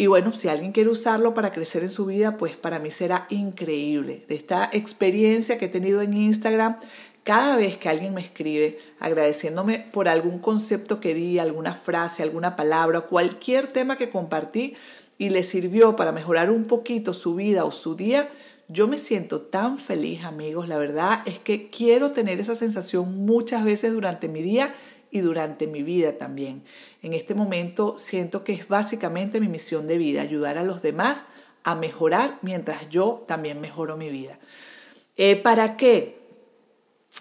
Y 0.00 0.06
bueno, 0.06 0.32
si 0.32 0.46
alguien 0.46 0.70
quiere 0.70 0.90
usarlo 0.90 1.34
para 1.34 1.50
crecer 1.50 1.82
en 1.82 1.88
su 1.88 2.06
vida, 2.06 2.36
pues 2.36 2.54
para 2.54 2.78
mí 2.78 2.88
será 2.88 3.26
increíble. 3.30 4.24
De 4.28 4.36
esta 4.36 4.70
experiencia 4.72 5.58
que 5.58 5.64
he 5.64 5.68
tenido 5.68 6.02
en 6.02 6.14
Instagram, 6.14 6.76
cada 7.24 7.56
vez 7.56 7.78
que 7.78 7.88
alguien 7.88 8.14
me 8.14 8.20
escribe 8.20 8.78
agradeciéndome 9.00 9.86
por 9.92 10.08
algún 10.08 10.38
concepto 10.38 11.00
que 11.00 11.14
di, 11.14 11.40
alguna 11.40 11.74
frase, 11.74 12.22
alguna 12.22 12.54
palabra, 12.54 13.00
cualquier 13.00 13.66
tema 13.66 13.96
que 13.96 14.08
compartí 14.08 14.76
y 15.18 15.30
le 15.30 15.42
sirvió 15.42 15.96
para 15.96 16.12
mejorar 16.12 16.52
un 16.52 16.66
poquito 16.66 17.12
su 17.12 17.34
vida 17.34 17.64
o 17.64 17.72
su 17.72 17.96
día, 17.96 18.28
yo 18.68 18.86
me 18.86 18.98
siento 18.98 19.40
tan 19.40 19.78
feliz, 19.78 20.22
amigos. 20.22 20.68
La 20.68 20.78
verdad 20.78 21.18
es 21.26 21.40
que 21.40 21.70
quiero 21.70 22.12
tener 22.12 22.38
esa 22.38 22.54
sensación 22.54 23.26
muchas 23.26 23.64
veces 23.64 23.92
durante 23.92 24.28
mi 24.28 24.42
día 24.42 24.72
y 25.10 25.20
durante 25.20 25.66
mi 25.66 25.82
vida 25.82 26.12
también. 26.18 26.62
En 27.02 27.14
este 27.14 27.34
momento 27.34 27.96
siento 27.98 28.44
que 28.44 28.52
es 28.52 28.68
básicamente 28.68 29.40
mi 29.40 29.48
misión 29.48 29.86
de 29.86 29.98
vida, 29.98 30.22
ayudar 30.22 30.58
a 30.58 30.64
los 30.64 30.82
demás 30.82 31.22
a 31.64 31.74
mejorar 31.74 32.38
mientras 32.42 32.88
yo 32.88 33.24
también 33.26 33.60
mejoro 33.60 33.96
mi 33.96 34.10
vida. 34.10 34.38
Eh, 35.16 35.36
¿Para 35.36 35.76
qué? 35.76 36.18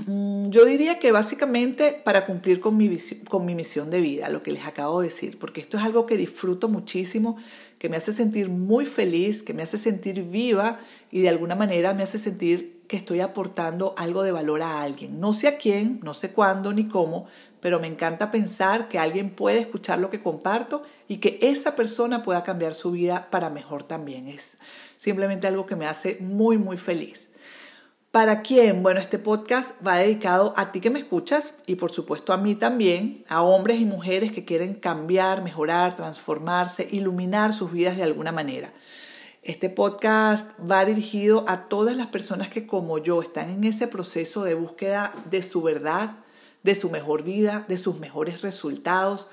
Mm, 0.06 0.50
yo 0.50 0.66
diría 0.66 1.00
que 1.00 1.12
básicamente 1.12 2.02
para 2.04 2.26
cumplir 2.26 2.60
con 2.60 2.78
mi, 2.78 2.96
con 3.30 3.46
mi 3.46 3.56
misión 3.56 3.90
de 3.90 4.02
vida, 4.02 4.30
lo 4.30 4.44
que 4.44 4.52
les 4.52 4.66
acabo 4.66 5.02
de 5.02 5.10
decir, 5.10 5.40
porque 5.40 5.62
esto 5.62 5.78
es 5.78 5.84
algo 5.84 6.06
que 6.06 6.18
disfruto 6.18 6.70
muchísimo, 6.70 7.38
que 7.80 7.90
me 7.90 7.98
hace 7.98 8.14
sentir 8.14 8.50
muy 8.50 8.86
feliz, 8.86 9.44
que 9.44 9.54
me 9.54 9.64
hace 9.64 9.78
sentir 9.78 10.24
viva 10.24 10.80
y 11.12 11.22
de 11.22 11.30
alguna 11.30 11.56
manera 11.56 11.94
me 11.94 12.04
hace 12.04 12.20
sentir 12.20 12.84
que 12.88 12.98
estoy 12.98 13.20
aportando 13.20 13.94
algo 13.98 14.24
de 14.24 14.32
valor 14.32 14.62
a 14.62 14.82
alguien. 14.82 15.20
No 15.20 15.34
sé 15.34 15.48
a 15.48 15.58
quién, 15.58 16.00
no 16.04 16.14
sé 16.14 16.32
cuándo 16.32 16.74
ni 16.74 16.88
cómo, 16.88 17.28
pero 17.62 17.80
me 17.80 17.88
encanta 17.88 18.32
pensar 18.32 18.88
que 18.88 19.00
alguien 19.00 19.30
puede 19.30 19.60
escuchar 19.60 20.00
lo 20.00 20.10
que 20.10 20.22
comparto 20.22 20.84
y 21.08 21.18
que 21.18 21.40
esa 21.42 21.76
persona 21.76 22.24
pueda 22.24 22.44
cambiar 22.44 22.74
su 22.74 22.92
vida 22.92 23.30
para 23.30 23.50
mejor 23.50 23.84
también. 23.84 24.28
Es 24.28 24.58
simplemente 24.98 25.48
algo 25.48 25.66
que 25.66 25.76
me 25.76 25.88
hace 25.88 26.18
muy, 26.20 26.58
muy 26.58 26.78
feliz. 26.78 27.28
¿Para 28.12 28.42
quién? 28.42 28.84
Bueno, 28.84 29.00
este 29.00 29.20
podcast 29.20 29.72
va 29.86 29.98
dedicado 29.98 30.54
a 30.56 30.72
ti 30.72 30.80
que 30.80 30.90
me 30.90 31.00
escuchas 31.00 31.54
y 31.66 31.76
por 31.76 31.92
supuesto 31.92 32.34
a 32.34 32.38
mí 32.38 32.56
también, 32.56 33.24
a 33.28 33.44
hombres 33.44 33.80
y 33.80 33.86
mujeres 33.86 34.32
que 34.32 34.46
quieren 34.46 34.74
cambiar, 34.74 35.44
mejorar, 35.44 35.96
transformarse, 35.96 36.88
iluminar 36.90 37.54
sus 37.54 37.72
vidas 37.72 37.98
de 37.98 38.04
alguna 38.04 38.32
manera. 38.32 38.72
Este 39.44 39.70
podcast 39.70 40.48
va 40.60 40.84
dirigido 40.84 41.46
a 41.48 41.70
todas 41.70 41.96
las 41.96 42.08
personas 42.08 42.50
que 42.50 42.66
como 42.66 42.98
yo 42.98 43.22
están 43.22 43.50
en 43.50 43.64
ese 43.66 43.88
proceso 43.88 44.44
de 44.44 44.56
búsqueda 44.56 45.14
de 45.30 45.42
su 45.42 45.62
verdad, 45.62 46.18
de 46.68 46.76
su 46.76 46.90
mejor 46.90 47.24
vida, 47.24 47.66
de 47.68 47.78
sus 47.78 47.98
mejores 48.00 48.42
resultados, 48.42 49.30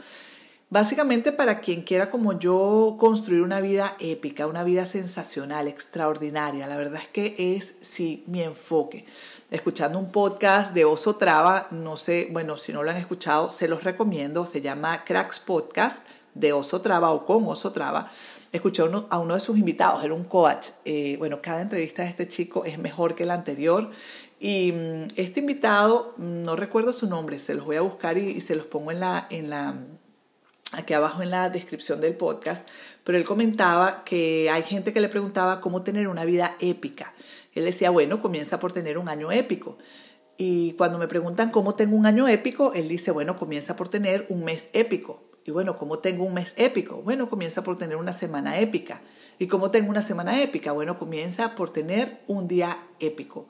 Básicamente 0.70 1.30
para 1.30 1.60
quien 1.60 1.82
quiera 1.82 2.10
como 2.10 2.36
yo 2.36 2.96
construir 2.98 3.42
una 3.42 3.60
vida 3.60 3.94
épica, 4.00 4.48
una 4.48 4.64
vida 4.64 4.86
sensacional, 4.86 5.68
extraordinaria. 5.68 6.66
La 6.66 6.76
verdad 6.76 7.00
es 7.00 7.08
que 7.08 7.34
es, 7.54 7.74
sí, 7.80 8.24
mi 8.26 8.42
enfoque. 8.42 9.04
Escuchando 9.52 10.00
un 10.00 10.10
podcast 10.10 10.72
de 10.74 10.84
Oso 10.84 11.14
Traba, 11.14 11.68
no 11.70 11.96
sé, 11.96 12.28
bueno, 12.32 12.56
si 12.56 12.72
no 12.72 12.82
lo 12.82 12.90
han 12.90 12.96
escuchado, 12.96 13.52
se 13.52 13.68
los 13.68 13.84
recomiendo. 13.84 14.46
Se 14.46 14.62
llama 14.62 15.04
Cracks 15.04 15.38
Podcast 15.38 16.02
de 16.34 16.52
Oso 16.52 16.80
Traba 16.80 17.10
o 17.10 17.24
con 17.24 17.46
Oso 17.46 17.70
Traba. 17.70 18.10
Escuché 18.50 18.82
a 18.82 19.18
uno, 19.18 19.34
de 19.34 19.40
sus 19.40 19.58
invitados, 19.58 20.02
era 20.02 20.14
un 20.14 20.24
coach. 20.24 20.68
Eh, 20.84 21.16
bueno, 21.18 21.40
cada 21.42 21.60
entrevista 21.60 22.02
de 22.02 22.08
este 22.08 22.26
chico 22.26 22.64
es 22.64 22.78
mejor 22.78 23.14
que 23.14 23.26
la 23.26 23.34
anterior. 23.34 23.90
Y 24.40 24.72
mm, 24.72 25.08
este 25.16 25.40
invitado, 25.40 26.14
no 26.18 26.56
recuerdo 26.56 26.92
su 26.92 27.08
nombre, 27.08 27.38
se 27.38 27.54
los 27.54 27.64
voy 27.64 27.76
a 27.76 27.80
buscar 27.80 28.18
y, 28.18 28.30
y 28.30 28.40
se 28.40 28.54
los 28.54 28.66
pongo 28.66 28.90
en 28.90 29.00
la, 29.00 29.26
en 29.30 29.50
la 29.50 29.74
aquí 30.74 30.94
abajo 30.94 31.22
en 31.22 31.30
la 31.30 31.50
descripción 31.50 32.00
del 32.00 32.16
podcast, 32.16 32.66
pero 33.04 33.18
él 33.18 33.24
comentaba 33.24 34.04
que 34.04 34.50
hay 34.50 34.62
gente 34.62 34.92
que 34.92 35.00
le 35.00 35.08
preguntaba 35.08 35.60
cómo 35.60 35.82
tener 35.82 36.08
una 36.08 36.24
vida 36.24 36.56
épica. 36.60 37.12
Él 37.54 37.64
decía, 37.64 37.90
bueno, 37.90 38.20
comienza 38.20 38.58
por 38.58 38.72
tener 38.72 38.98
un 38.98 39.08
año 39.08 39.30
épico. 39.30 39.78
Y 40.36 40.72
cuando 40.72 40.98
me 40.98 41.06
preguntan 41.06 41.50
cómo 41.50 41.74
tengo 41.74 41.96
un 41.96 42.06
año 42.06 42.26
épico, 42.26 42.72
él 42.74 42.88
dice, 42.88 43.12
bueno, 43.12 43.36
comienza 43.36 43.76
por 43.76 43.88
tener 43.88 44.26
un 44.28 44.44
mes 44.44 44.64
épico. 44.72 45.22
Y 45.44 45.50
bueno, 45.50 45.78
¿cómo 45.78 45.98
tengo 45.98 46.24
un 46.24 46.34
mes 46.34 46.54
épico? 46.56 47.02
Bueno, 47.02 47.28
comienza 47.28 47.62
por 47.62 47.76
tener 47.76 47.96
una 47.96 48.12
semana 48.12 48.58
épica. 48.58 49.00
¿Y 49.38 49.46
cómo 49.46 49.70
tengo 49.70 49.90
una 49.90 50.02
semana 50.02 50.40
épica? 50.40 50.72
Bueno, 50.72 50.98
comienza 50.98 51.54
por 51.54 51.70
tener 51.70 52.20
un 52.26 52.48
día 52.48 52.78
épico. 52.98 53.46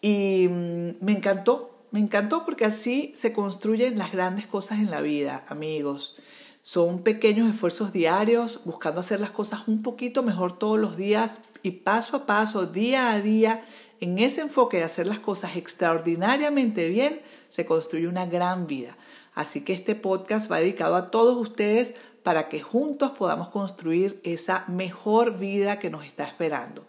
Y 0.00 0.48
mm, 0.48 1.04
me 1.04 1.12
encantó, 1.12 1.84
me 1.90 2.00
encantó 2.00 2.44
porque 2.44 2.64
así 2.64 3.12
se 3.18 3.32
construyen 3.32 3.98
las 3.98 4.12
grandes 4.12 4.46
cosas 4.46 4.78
en 4.78 4.90
la 4.90 5.00
vida, 5.00 5.44
amigos. 5.48 6.14
Son 6.62 7.00
pequeños 7.00 7.48
esfuerzos 7.48 7.92
diarios, 7.92 8.60
buscando 8.64 9.00
hacer 9.00 9.20
las 9.20 9.30
cosas 9.30 9.60
un 9.66 9.82
poquito 9.82 10.22
mejor 10.22 10.58
todos 10.58 10.78
los 10.78 10.96
días 10.96 11.40
y 11.62 11.70
paso 11.72 12.16
a 12.16 12.26
paso, 12.26 12.66
día 12.66 13.12
a 13.12 13.20
día, 13.20 13.64
en 14.00 14.18
ese 14.18 14.42
enfoque 14.42 14.78
de 14.78 14.84
hacer 14.84 15.06
las 15.06 15.20
cosas 15.20 15.56
extraordinariamente 15.56 16.88
bien, 16.88 17.20
se 17.48 17.66
construye 17.66 18.08
una 18.08 18.26
gran 18.26 18.66
vida. 18.66 18.96
Así 19.34 19.62
que 19.62 19.72
este 19.72 19.94
podcast 19.94 20.50
va 20.50 20.58
dedicado 20.58 20.96
a 20.96 21.10
todos 21.10 21.36
ustedes 21.36 21.94
para 22.22 22.48
que 22.48 22.60
juntos 22.60 23.12
podamos 23.12 23.48
construir 23.48 24.20
esa 24.24 24.64
mejor 24.68 25.38
vida 25.38 25.78
que 25.78 25.90
nos 25.90 26.04
está 26.04 26.24
esperando. 26.24 26.86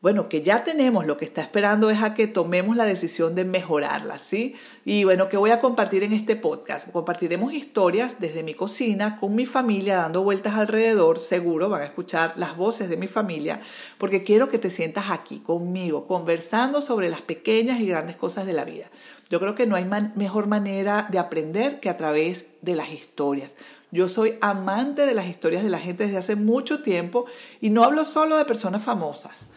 Bueno, 0.00 0.28
que 0.28 0.42
ya 0.42 0.62
tenemos, 0.62 1.06
lo 1.06 1.18
que 1.18 1.24
está 1.24 1.40
esperando 1.40 1.90
es 1.90 2.04
a 2.04 2.14
que 2.14 2.28
tomemos 2.28 2.76
la 2.76 2.84
decisión 2.84 3.34
de 3.34 3.44
mejorarla, 3.44 4.16
¿sí? 4.16 4.54
Y 4.84 5.02
bueno, 5.02 5.28
que 5.28 5.36
voy 5.36 5.50
a 5.50 5.60
compartir 5.60 6.04
en 6.04 6.12
este 6.12 6.36
podcast? 6.36 6.88
Compartiremos 6.92 7.52
historias 7.52 8.20
desde 8.20 8.44
mi 8.44 8.54
cocina, 8.54 9.18
con 9.18 9.34
mi 9.34 9.44
familia, 9.44 9.96
dando 9.96 10.22
vueltas 10.22 10.54
alrededor, 10.54 11.18
seguro 11.18 11.68
van 11.68 11.82
a 11.82 11.86
escuchar 11.86 12.32
las 12.36 12.56
voces 12.56 12.88
de 12.88 12.96
mi 12.96 13.08
familia, 13.08 13.60
porque 13.98 14.22
quiero 14.22 14.50
que 14.50 14.58
te 14.58 14.70
sientas 14.70 15.10
aquí 15.10 15.40
conmigo, 15.40 16.06
conversando 16.06 16.80
sobre 16.80 17.08
las 17.08 17.22
pequeñas 17.22 17.80
y 17.80 17.88
grandes 17.88 18.14
cosas 18.14 18.46
de 18.46 18.52
la 18.52 18.64
vida. 18.64 18.86
Yo 19.30 19.40
creo 19.40 19.56
que 19.56 19.66
no 19.66 19.74
hay 19.74 19.84
mejor 20.14 20.46
manera 20.46 21.08
de 21.10 21.18
aprender 21.18 21.80
que 21.80 21.90
a 21.90 21.96
través 21.96 22.44
de 22.62 22.76
las 22.76 22.92
historias. 22.92 23.56
Yo 23.90 24.06
soy 24.06 24.38
amante 24.42 25.06
de 25.06 25.14
las 25.14 25.26
historias 25.26 25.64
de 25.64 25.70
la 25.70 25.80
gente 25.80 26.04
desde 26.04 26.18
hace 26.18 26.36
mucho 26.36 26.84
tiempo 26.84 27.26
y 27.60 27.70
no 27.70 27.82
hablo 27.82 28.04
solo 28.04 28.36
de 28.36 28.44
personas 28.44 28.84
famosas. 28.84 29.48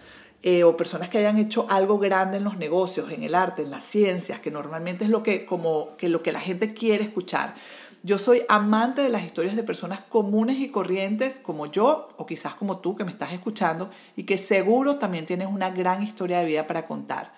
Eh, 0.43 0.63
o 0.63 0.75
personas 0.75 1.09
que 1.09 1.19
hayan 1.19 1.37
hecho 1.37 1.67
algo 1.69 1.99
grande 1.99 2.37
en 2.37 2.43
los 2.43 2.57
negocios, 2.57 3.11
en 3.11 3.21
el 3.21 3.35
arte, 3.35 3.61
en 3.61 3.69
las 3.69 3.83
ciencias, 3.83 4.39
que 4.39 4.49
normalmente 4.49 5.05
es 5.05 5.11
lo 5.11 5.21
que, 5.21 5.45
como, 5.45 5.95
que 5.97 6.09
lo 6.09 6.23
que 6.23 6.31
la 6.31 6.39
gente 6.39 6.73
quiere 6.73 7.03
escuchar. 7.03 7.53
Yo 8.01 8.17
soy 8.17 8.41
amante 8.49 9.03
de 9.03 9.09
las 9.09 9.23
historias 9.23 9.55
de 9.55 9.61
personas 9.61 10.01
comunes 10.01 10.57
y 10.57 10.69
corrientes 10.69 11.39
como 11.39 11.67
yo 11.67 12.09
o 12.17 12.25
quizás 12.25 12.55
como 12.55 12.79
tú 12.79 12.95
que 12.95 13.03
me 13.03 13.11
estás 13.11 13.33
escuchando 13.33 13.91
y 14.15 14.23
que 14.23 14.39
seguro 14.39 14.95
también 14.95 15.27
tienes 15.27 15.47
una 15.47 15.69
gran 15.69 16.01
historia 16.01 16.39
de 16.39 16.45
vida 16.45 16.65
para 16.65 16.87
contar. 16.87 17.33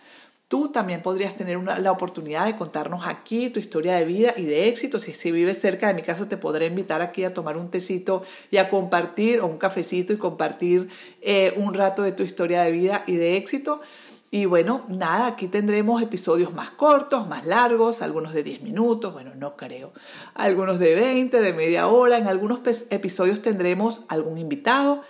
Tú 0.53 0.69
también 0.69 1.01
podrías 1.01 1.35
tener 1.35 1.57
la 1.63 1.91
oportunidad 1.91 2.45
de 2.45 2.55
contarnos 2.55 3.07
aquí 3.07 3.49
tu 3.49 3.59
historia 3.59 3.95
de 3.95 4.05
vida 4.05 4.35
y 4.37 4.43
de 4.43 4.69
éxito. 4.69 4.99
Si, 4.99 5.11
si 5.11 5.31
vives 5.31 5.59
cerca 5.59 5.87
de 5.87 5.95
mi 5.95 6.03
casa, 6.03 6.29
te 6.29 6.37
podré 6.37 6.67
invitar 6.67 7.01
aquí 7.01 7.23
a 7.23 7.33
tomar 7.33 7.57
un 7.57 7.71
tecito 7.71 8.21
y 8.51 8.57
a 8.57 8.69
compartir, 8.69 9.39
o 9.41 9.47
un 9.47 9.57
cafecito 9.57 10.13
y 10.13 10.17
compartir 10.17 10.89
eh, 11.23 11.55
un 11.57 11.73
rato 11.73 12.03
de 12.03 12.11
tu 12.11 12.21
historia 12.21 12.61
de 12.61 12.71
vida 12.71 13.03
y 13.07 13.15
de 13.15 13.37
éxito. 13.37 13.81
Y 14.29 14.45
bueno, 14.45 14.85
nada, 14.89 15.25
aquí 15.25 15.47
tendremos 15.47 16.03
episodios 16.03 16.53
más 16.53 16.69
cortos, 16.69 17.27
más 17.27 17.47
largos, 17.47 18.03
algunos 18.03 18.35
de 18.35 18.43
10 18.43 18.61
minutos, 18.61 19.11
bueno, 19.11 19.31
no 19.33 19.55
creo, 19.55 19.91
algunos 20.35 20.77
de 20.77 20.93
20, 20.93 21.41
de 21.41 21.53
media 21.53 21.87
hora. 21.87 22.19
En 22.19 22.27
algunos 22.27 22.59
episodios 22.91 23.41
tendremos 23.41 24.03
algún 24.07 24.37
invitado 24.37 25.01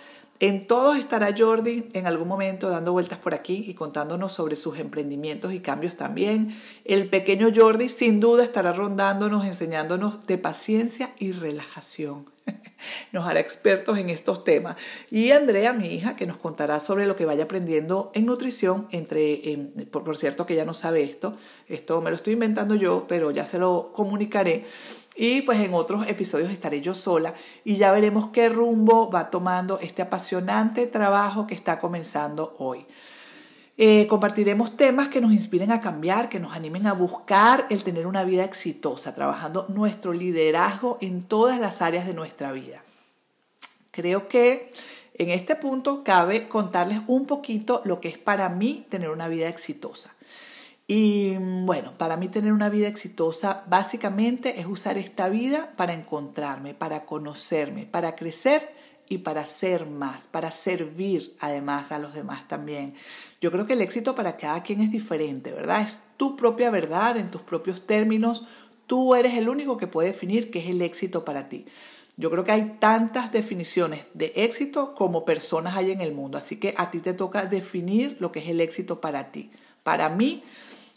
en 0.46 0.66
todos 0.66 0.98
estará 0.98 1.34
Jordi 1.34 1.88
en 1.94 2.06
algún 2.06 2.28
momento 2.28 2.68
dando 2.68 2.92
vueltas 2.92 3.18
por 3.18 3.32
aquí 3.32 3.64
y 3.66 3.72
contándonos 3.72 4.32
sobre 4.32 4.56
sus 4.56 4.78
emprendimientos 4.78 5.54
y 5.54 5.60
cambios 5.60 5.96
también. 5.96 6.54
El 6.84 7.08
pequeño 7.08 7.48
Jordi 7.54 7.88
sin 7.88 8.20
duda 8.20 8.44
estará 8.44 8.74
rondándonos, 8.74 9.46
enseñándonos 9.46 10.26
de 10.26 10.36
paciencia 10.36 11.14
y 11.18 11.32
relajación. 11.32 12.33
Nos 13.12 13.26
hará 13.26 13.40
expertos 13.40 13.98
en 13.98 14.10
estos 14.10 14.44
temas. 14.44 14.76
Y 15.10 15.30
Andrea, 15.30 15.72
mi 15.72 15.86
hija, 15.86 16.16
que 16.16 16.26
nos 16.26 16.36
contará 16.36 16.80
sobre 16.80 17.06
lo 17.06 17.16
que 17.16 17.24
vaya 17.24 17.44
aprendiendo 17.44 18.10
en 18.14 18.26
nutrición, 18.26 18.88
entre, 18.90 19.40
por, 19.90 20.16
cierto 20.16 20.46
que 20.46 20.54
ella 20.54 20.64
no 20.64 20.74
sabe 20.74 21.02
esto, 21.02 21.36
esto 21.68 22.00
me 22.00 22.10
lo 22.10 22.16
estoy 22.16 22.34
inventando 22.34 22.74
yo, 22.74 23.06
pero 23.08 23.30
ya 23.30 23.46
se 23.46 23.58
lo 23.58 23.92
comunicaré 23.94 24.64
y 25.16 25.42
pues 25.42 25.60
en 25.60 25.74
otros 25.74 26.08
episodios 26.08 26.50
estaré 26.50 26.80
yo 26.80 26.92
sola 26.94 27.34
y 27.62 27.76
ya 27.76 27.92
veremos 27.92 28.30
qué 28.30 28.48
rumbo 28.48 29.10
va 29.10 29.30
tomando 29.30 29.78
este 29.78 30.02
apasionante 30.02 30.86
trabajo 30.88 31.46
que 31.46 31.54
está 31.54 31.78
comenzando 31.78 32.54
hoy. 32.58 32.84
Eh, 33.76 34.06
compartiremos 34.06 34.76
temas 34.76 35.08
que 35.08 35.20
nos 35.20 35.32
inspiren 35.32 35.72
a 35.72 35.80
cambiar, 35.80 36.28
que 36.28 36.38
nos 36.38 36.54
animen 36.54 36.86
a 36.86 36.92
buscar 36.92 37.66
el 37.70 37.82
tener 37.82 38.06
una 38.06 38.22
vida 38.22 38.44
exitosa, 38.44 39.14
trabajando 39.14 39.66
nuestro 39.68 40.12
liderazgo 40.12 40.96
en 41.00 41.24
todas 41.24 41.58
las 41.58 41.82
áreas 41.82 42.06
de 42.06 42.14
nuestra 42.14 42.52
vida. 42.52 42.84
Creo 43.90 44.28
que 44.28 44.70
en 45.14 45.30
este 45.30 45.56
punto 45.56 46.04
cabe 46.04 46.48
contarles 46.48 47.00
un 47.08 47.26
poquito 47.26 47.80
lo 47.84 48.00
que 48.00 48.08
es 48.08 48.18
para 48.18 48.48
mí 48.48 48.86
tener 48.90 49.10
una 49.10 49.26
vida 49.26 49.48
exitosa. 49.48 50.14
Y 50.86 51.36
bueno, 51.64 51.92
para 51.96 52.16
mí 52.16 52.28
tener 52.28 52.52
una 52.52 52.68
vida 52.68 52.88
exitosa 52.88 53.64
básicamente 53.66 54.60
es 54.60 54.66
usar 54.66 54.98
esta 54.98 55.28
vida 55.28 55.72
para 55.76 55.94
encontrarme, 55.94 56.74
para 56.74 57.06
conocerme, 57.06 57.86
para 57.86 58.14
crecer 58.14 58.74
y 59.08 59.18
para 59.18 59.44
ser 59.44 59.86
más, 59.86 60.26
para 60.26 60.50
servir 60.50 61.34
además 61.40 61.92
a 61.92 61.98
los 61.98 62.14
demás 62.14 62.48
también. 62.48 62.94
Yo 63.40 63.50
creo 63.52 63.66
que 63.66 63.74
el 63.74 63.82
éxito 63.82 64.14
para 64.14 64.36
cada 64.36 64.62
quien 64.62 64.80
es 64.80 64.90
diferente, 64.90 65.52
¿verdad? 65.52 65.82
Es 65.82 65.98
tu 66.16 66.36
propia 66.36 66.70
verdad, 66.70 67.16
en 67.16 67.30
tus 67.30 67.42
propios 67.42 67.86
términos. 67.86 68.44
Tú 68.86 69.14
eres 69.14 69.34
el 69.34 69.48
único 69.48 69.76
que 69.76 69.86
puede 69.86 70.08
definir 70.08 70.50
qué 70.50 70.60
es 70.60 70.70
el 70.70 70.82
éxito 70.82 71.24
para 71.24 71.48
ti. 71.48 71.66
Yo 72.16 72.30
creo 72.30 72.44
que 72.44 72.52
hay 72.52 72.76
tantas 72.78 73.32
definiciones 73.32 74.06
de 74.14 74.32
éxito 74.36 74.94
como 74.94 75.24
personas 75.24 75.76
hay 75.76 75.90
en 75.90 76.00
el 76.00 76.14
mundo, 76.14 76.38
así 76.38 76.56
que 76.56 76.72
a 76.76 76.90
ti 76.90 77.00
te 77.00 77.12
toca 77.12 77.46
definir 77.46 78.16
lo 78.20 78.30
que 78.30 78.38
es 78.38 78.48
el 78.48 78.60
éxito 78.60 79.00
para 79.00 79.32
ti. 79.32 79.50
Para 79.82 80.08
mí, 80.08 80.42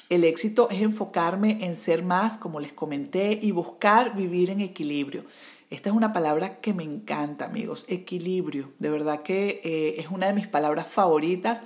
el 0.10 0.24
éxito 0.24 0.70
es 0.70 0.82
enfocarme 0.82 1.58
en 1.66 1.76
ser 1.76 2.04
más, 2.04 2.38
como 2.38 2.60
les 2.60 2.72
comenté, 2.72 3.40
y 3.42 3.52
buscar 3.52 4.16
vivir 4.16 4.52
en 4.52 4.62
equilibrio. 4.62 5.26
Esta 5.70 5.90
es 5.90 5.96
una 5.96 6.14
palabra 6.14 6.62
que 6.62 6.74
me 6.74 6.84
encanta, 6.84 7.46
amigos, 7.46 7.86
equilibrio. 7.90 8.72
De 8.80 8.90
verdad 8.90 9.22
que 9.22 9.60
eh, 9.64 9.96
es 10.00 10.08
una 10.10 10.28
de 10.28 10.34
mis 10.34 10.48
palabras 10.48 10.88
favoritas 10.88 11.64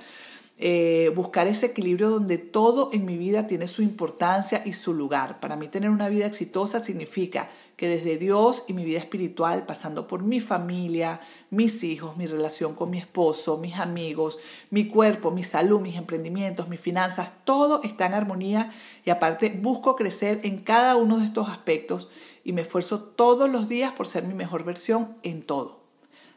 eh, 0.63 1.11
buscar 1.15 1.47
ese 1.47 1.65
equilibrio 1.65 2.11
donde 2.11 2.37
todo 2.37 2.91
en 2.93 3.03
mi 3.03 3.17
vida 3.17 3.47
tiene 3.47 3.65
su 3.65 3.81
importancia 3.81 4.61
y 4.63 4.73
su 4.73 4.93
lugar. 4.93 5.39
Para 5.39 5.55
mí 5.55 5.67
tener 5.67 5.89
una 5.89 6.07
vida 6.07 6.27
exitosa 6.27 6.85
significa 6.85 7.49
que 7.77 7.87
desde 7.87 8.17
Dios 8.17 8.65
y 8.67 8.73
mi 8.73 8.85
vida 8.85 8.99
espiritual, 8.99 9.65
pasando 9.65 10.07
por 10.07 10.21
mi 10.21 10.39
familia, 10.39 11.19
mis 11.51 11.83
hijos, 11.83 12.15
mi 12.15 12.27
relación 12.27 12.73
con 12.73 12.89
mi 12.89 12.97
esposo, 12.97 13.57
mis 13.57 13.75
amigos, 13.75 14.39
mi 14.69 14.87
cuerpo, 14.87 15.31
mi 15.31 15.43
salud, 15.43 15.81
mis 15.81 15.97
emprendimientos, 15.97 16.69
mis 16.69 16.79
finanzas, 16.79 17.33
todo 17.43 17.83
está 17.83 18.05
en 18.05 18.13
armonía 18.13 18.73
y 19.05 19.09
aparte 19.09 19.49
busco 19.61 19.97
crecer 19.97 20.39
en 20.43 20.59
cada 20.59 20.95
uno 20.95 21.19
de 21.19 21.25
estos 21.25 21.49
aspectos 21.49 22.09
y 22.45 22.53
me 22.53 22.61
esfuerzo 22.61 23.01
todos 23.01 23.49
los 23.49 23.67
días 23.67 23.91
por 23.91 24.07
ser 24.07 24.23
mi 24.23 24.33
mejor 24.33 24.63
versión 24.63 25.17
en 25.23 25.43
todo. 25.43 25.81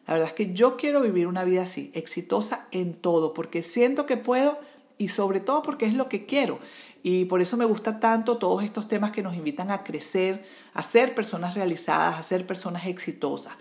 La 0.06 0.14
verdad 0.14 0.28
es 0.30 0.34
que 0.34 0.52
yo 0.52 0.76
quiero 0.76 1.00
vivir 1.00 1.28
una 1.28 1.44
vida 1.44 1.62
así, 1.62 1.92
exitosa 1.94 2.66
en 2.72 2.94
todo, 2.94 3.34
porque 3.34 3.62
siento 3.62 4.06
que 4.06 4.16
puedo 4.16 4.58
y 4.98 5.08
sobre 5.08 5.38
todo 5.40 5.62
porque 5.62 5.86
es 5.86 5.94
lo 5.94 6.08
que 6.08 6.26
quiero. 6.26 6.58
Y 7.04 7.26
por 7.26 7.40
eso 7.40 7.56
me 7.56 7.64
gusta 7.64 8.00
tanto 8.00 8.38
todos 8.38 8.64
estos 8.64 8.88
temas 8.88 9.12
que 9.12 9.22
nos 9.22 9.34
invitan 9.34 9.70
a 9.70 9.84
crecer, 9.84 10.44
a 10.72 10.82
ser 10.82 11.14
personas 11.14 11.54
realizadas, 11.54 12.18
a 12.18 12.22
ser 12.22 12.46
personas 12.46 12.86
exitosas. 12.86 13.54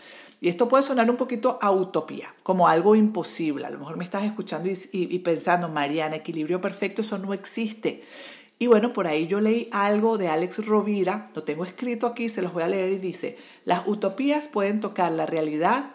Y 0.43 0.49
esto 0.49 0.67
puede 0.67 0.83
sonar 0.83 1.09
un 1.09 1.15
poquito 1.15 1.57
a 1.61 1.71
utopía, 1.71 2.35
como 2.43 2.67
algo 2.67 2.97
imposible. 2.97 3.65
A 3.65 3.69
lo 3.69 3.79
mejor 3.79 3.95
me 3.95 4.03
estás 4.03 4.23
escuchando 4.25 4.69
y, 4.69 4.77
y 4.91 5.19
pensando, 5.19 5.69
Mariana, 5.69 6.17
equilibrio 6.17 6.59
perfecto, 6.59 6.99
eso 6.99 7.17
no 7.17 7.33
existe. 7.33 8.03
Y 8.59 8.67
bueno, 8.67 8.91
por 8.91 9.07
ahí 9.07 9.25
yo 9.25 9.39
leí 9.39 9.69
algo 9.71 10.17
de 10.17 10.27
Alex 10.27 10.65
Rovira, 10.65 11.29
lo 11.33 11.43
tengo 11.43 11.63
escrito 11.63 12.07
aquí, 12.07 12.27
se 12.27 12.41
los 12.41 12.51
voy 12.51 12.63
a 12.63 12.67
leer 12.67 12.91
y 12.91 12.97
dice, 12.97 13.37
las 13.63 13.87
utopías 13.87 14.49
pueden 14.49 14.81
tocar 14.81 15.13
la 15.13 15.25
realidad 15.25 15.91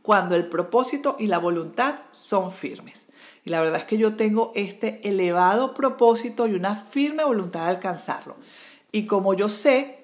cuando 0.00 0.34
el 0.34 0.48
propósito 0.48 1.16
y 1.18 1.26
la 1.26 1.36
voluntad 1.36 1.96
son 2.12 2.50
firmes. 2.50 3.08
Y 3.44 3.50
la 3.50 3.60
verdad 3.60 3.80
es 3.80 3.84
que 3.84 3.98
yo 3.98 4.16
tengo 4.16 4.52
este 4.54 5.06
elevado 5.06 5.74
propósito 5.74 6.46
y 6.46 6.54
una 6.54 6.76
firme 6.76 7.24
voluntad 7.24 7.64
de 7.64 7.72
alcanzarlo. 7.72 8.38
Y 8.90 9.04
como 9.04 9.34
yo 9.34 9.50
sé, 9.50 10.01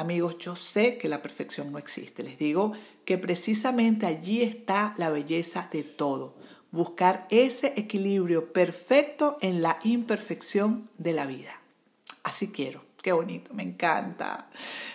amigos, 0.00 0.38
yo 0.38 0.56
sé 0.56 0.98
que 0.98 1.08
la 1.08 1.22
perfección 1.22 1.70
no 1.70 1.78
existe. 1.78 2.22
Les 2.22 2.38
digo 2.38 2.72
que 3.04 3.18
precisamente 3.18 4.06
allí 4.06 4.42
está 4.42 4.94
la 4.96 5.10
belleza 5.10 5.68
de 5.72 5.82
todo. 5.82 6.34
Buscar 6.70 7.26
ese 7.30 7.74
equilibrio 7.76 8.52
perfecto 8.52 9.36
en 9.40 9.62
la 9.62 9.78
imperfección 9.84 10.88
de 10.98 11.12
la 11.12 11.26
vida. 11.26 11.60
Así 12.22 12.48
quiero. 12.48 12.82
Qué 13.02 13.12
bonito, 13.12 13.54
me 13.54 13.62
encanta. 13.62 14.50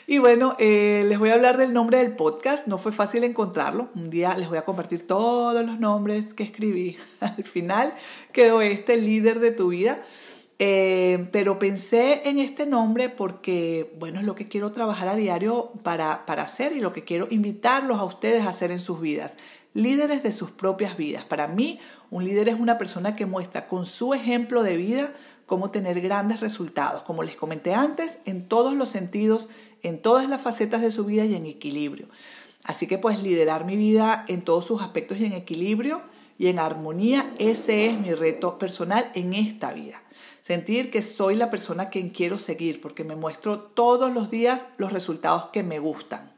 Y 0.06 0.20
bueno, 0.20 0.56
eh, 0.60 1.04
les 1.08 1.18
voy 1.18 1.32
a 1.32 1.34
hablar 1.34 1.58
del 1.58 1.74
nombre 1.74 1.98
del 1.98 2.16
podcast. 2.16 2.68
No 2.68 2.78
fue 2.78 2.92
fácil 2.92 3.24
encontrarlo. 3.24 3.90
Un 3.96 4.12
día 4.12 4.38
les 4.38 4.48
voy 4.48 4.60
a 4.60 4.66
compartir 4.66 5.08
todos 5.08 5.66
los 5.66 5.80
nombres 5.80 6.36
que 6.36 6.44
escribí. 6.44 6.98
Al 7.20 7.44
final 7.44 7.94
quedó 8.32 8.62
este 8.62 8.98
líder 8.98 9.40
de 9.40 9.50
tu 9.50 9.70
vida. 9.70 10.04
Eh, 10.58 11.28
pero 11.32 11.60
pensé 11.60 12.30
en 12.30 12.40
este 12.40 12.66
nombre 12.66 13.10
porque, 13.10 13.94
bueno, 14.00 14.20
es 14.20 14.26
lo 14.26 14.36
que 14.36 14.48
quiero 14.48 14.72
trabajar 14.72 15.08
a 15.10 15.16
diario 15.16 15.72
para, 15.84 16.26
para 16.26 16.44
hacer 16.44 16.72
y 16.72 16.80
lo 16.80 16.94
que 16.94 17.04
quiero 17.04 17.28
invitarlos 17.30 18.00
a 18.00 18.06
ustedes 18.06 18.46
a 18.46 18.50
hacer 18.50 18.72
en 18.72 18.80
sus 18.80 19.02
vidas. 19.02 19.34
Líderes 19.74 20.24
de 20.24 20.32
sus 20.32 20.52
propias 20.52 20.96
vidas. 20.96 21.26
Para 21.26 21.48
mí, 21.48 21.80
un 22.10 22.24
líder 22.24 22.48
es 22.48 22.60
una 22.60 22.78
persona 22.78 23.16
que 23.16 23.26
muestra 23.26 23.68
con 23.68 23.86
su 23.86 24.14
ejemplo 24.14 24.64
de 24.64 24.78
vida 24.78 25.14
cómo 25.46 25.70
tener 25.70 26.00
grandes 26.00 26.40
resultados. 26.40 27.04
Como 27.04 27.24
les 27.24 27.36
comenté 27.36 27.74
antes, 27.74 28.18
en 28.26 28.48
todos 28.48 28.74
los 28.74 28.90
sentidos 28.90 29.50
en 29.86 30.02
todas 30.02 30.28
las 30.28 30.42
facetas 30.42 30.82
de 30.82 30.90
su 30.90 31.06
vida 31.06 31.26
y 31.26 31.36
en 31.36 31.46
equilibrio. 31.46 32.08
Así 32.64 32.88
que 32.88 32.98
pues 32.98 33.22
liderar 33.22 33.66
mi 33.66 33.78
vida 33.78 34.26
en 34.28 34.42
todos 34.42 34.66
sus 34.66 34.82
aspectos 34.82 35.20
y 35.20 35.26
en 35.26 35.34
equilibrio 35.34 36.02
y 36.40 36.48
en 36.48 36.60
armonía, 36.60 37.32
ese 37.38 37.88
es 37.88 38.00
mi 38.00 38.14
reto 38.14 38.58
personal 38.58 39.10
en 39.14 39.36
esta 39.36 39.74
vida. 39.74 40.02
Sentir 40.46 40.92
que 40.92 41.02
soy 41.02 41.34
la 41.34 41.50
persona 41.50 41.90
quien 41.90 42.12
quiero 42.12 42.38
seguir 42.38 42.80
porque 42.80 43.04
me 43.04 43.16
muestro 43.16 43.58
todos 43.58 44.14
los 44.14 44.30
días 44.30 44.68
los 44.78 44.94
resultados 44.94 45.48
que 45.48 45.64
me 45.64 45.80
gustan. 45.80 46.32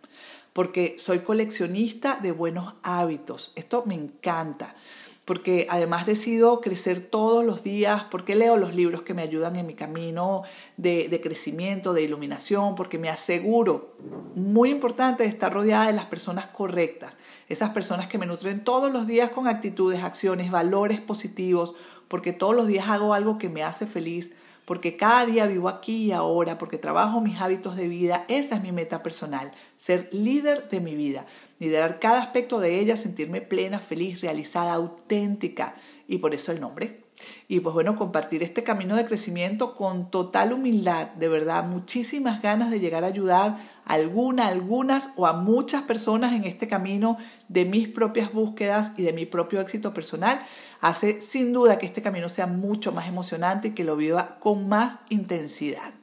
Porque 0.54 0.96
soy 0.98 1.20
coleccionista 1.20 2.18
de 2.22 2.32
buenos 2.32 2.76
hábitos. 2.84 3.52
Esto 3.58 3.84
me 3.86 3.96
encanta 3.96 4.78
porque 5.26 5.68
además 5.70 6.06
decido 6.06 6.62
crecer 6.62 7.02
todos 7.02 7.44
los 7.44 7.62
días, 7.62 8.06
porque 8.10 8.36
leo 8.36 8.56
los 8.56 8.76
libros 8.76 9.02
que 9.02 9.14
me 9.14 9.24
ayudan 9.24 9.58
en 9.58 9.68
mi 9.68 9.74
camino 9.74 10.44
de, 10.78 11.10
de, 11.10 11.20
crecimiento, 11.20 11.94
de 11.94 12.04
iluminación, 12.04 12.76
porque 12.76 12.98
me 12.98 13.10
aseguro, 13.10 13.94
muy 14.36 14.70
importante, 14.70 15.24
de 15.24 15.30
estar 15.30 15.52
rodeada 15.52 15.88
de 15.88 15.92
las 15.92 16.06
personas 16.06 16.46
correctas, 16.46 17.18
esas 17.50 17.72
personas 17.72 18.08
que 18.08 18.18
me 18.18 18.26
nutren 18.26 18.64
todos 18.64 18.90
los 18.90 19.06
días 19.06 19.30
con 19.32 19.50
actitudes, 19.50 20.02
acciones, 20.02 20.50
valores 20.50 21.02
positivos, 21.02 21.76
porque 22.08 22.34
todos 22.34 22.56
los 22.56 22.68
días 22.68 22.90
hago 22.90 23.14
algo 23.14 23.38
que 23.38 23.50
me 23.50 23.64
hace 23.64 23.86
feliz, 23.86 24.32
porque 24.66 24.98
cada 24.98 25.26
día 25.26 25.46
vivo 25.46 25.70
aquí 25.70 26.06
y 26.06 26.12
ahora, 26.12 26.58
porque 26.58 26.78
trabajo 26.78 27.22
mis 27.22 27.40
hábitos 27.40 27.76
de 27.76 27.88
vida, 27.88 28.26
esa 28.28 28.56
es 28.56 28.62
mi 28.62 28.72
meta 28.72 29.02
personal, 29.04 29.52
ser 29.78 30.10
líder 30.12 30.68
de 30.70 30.82
mi 30.82 30.96
vida 30.96 31.26
liderar 31.60 32.00
cada 32.00 32.22
aspecto 32.22 32.60
de 32.60 32.80
ella, 32.80 32.98
sentirme 32.98 33.42
plena, 33.42 33.80
feliz, 33.80 34.22
realizada, 34.22 34.74
auténtica 34.74 35.76
y 36.08 36.20
por 36.20 36.34
eso 36.34 36.52
el 36.52 36.62
nombre. 36.62 37.07
Y 37.48 37.62
pues 37.62 37.74
bueno, 37.74 37.96
compartir 37.96 38.44
este 38.44 38.64
camino 38.64 38.96
de 38.96 39.06
crecimiento 39.06 39.74
con 39.74 40.12
total 40.12 40.54
humildad, 40.54 41.08
de 41.12 41.30
verdad, 41.30 41.64
muchísimas 41.64 42.42
ganas 42.42 42.70
de 42.70 42.80
llegar 42.80 43.04
a 43.04 43.08
ayudar 43.08 43.58
a 43.86 43.94
alguna, 43.94 44.48
algunas 44.48 45.10
o 45.16 45.28
a 45.28 45.34
muchas 45.34 45.84
personas 45.84 46.34
en 46.34 46.44
este 46.44 46.68
camino 46.68 47.18
de 47.48 47.66
mis 47.66 47.88
propias 47.88 48.34
búsquedas 48.34 48.92
y 48.98 49.04
de 49.04 49.14
mi 49.14 49.26
propio 49.26 49.62
éxito 49.62 49.94
personal, 49.94 50.40
hace 50.82 51.22
sin 51.22 51.54
duda 51.54 51.80
que 51.80 51.86
este 51.86 52.02
camino 52.02 52.30
sea 52.30 52.48
mucho 52.48 52.92
más 52.92 53.08
emocionante 53.08 53.70
y 53.70 53.72
que 53.72 53.84
lo 53.84 53.96
viva 53.96 54.38
con 54.40 54.68
más 54.68 55.00
intensidad. 55.10 55.94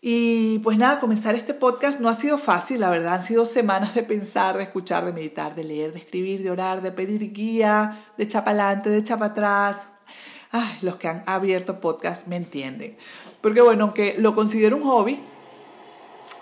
Y 0.00 0.60
pues 0.60 0.78
nada, 0.78 1.00
comenzar 1.00 1.34
este 1.34 1.52
podcast 1.52 1.98
no 1.98 2.08
ha 2.08 2.14
sido 2.14 2.38
fácil, 2.38 2.78
la 2.78 2.90
verdad, 2.90 3.14
han 3.14 3.24
sido 3.24 3.44
semanas 3.44 3.96
de 3.96 4.04
pensar, 4.04 4.56
de 4.56 4.62
escuchar, 4.62 5.04
de 5.04 5.12
meditar, 5.12 5.56
de 5.56 5.64
leer, 5.64 5.92
de 5.92 5.98
escribir, 5.98 6.44
de 6.44 6.52
orar, 6.52 6.80
de 6.80 6.92
pedir 6.92 7.32
guía, 7.32 7.98
de 8.16 8.28
adelante, 8.32 8.88
de 8.88 8.98
echar 8.98 9.18
para 9.18 9.32
atrás. 9.32 9.86
Los 10.82 10.96
que 10.96 11.08
han 11.08 11.22
abierto 11.26 11.80
podcast 11.80 12.26
me 12.26 12.36
entienden. 12.36 12.96
Porque 13.40 13.60
bueno, 13.60 13.84
aunque 13.84 14.14
lo 14.18 14.34
considero 14.34 14.76
un 14.76 14.82
hobby, 14.84 15.20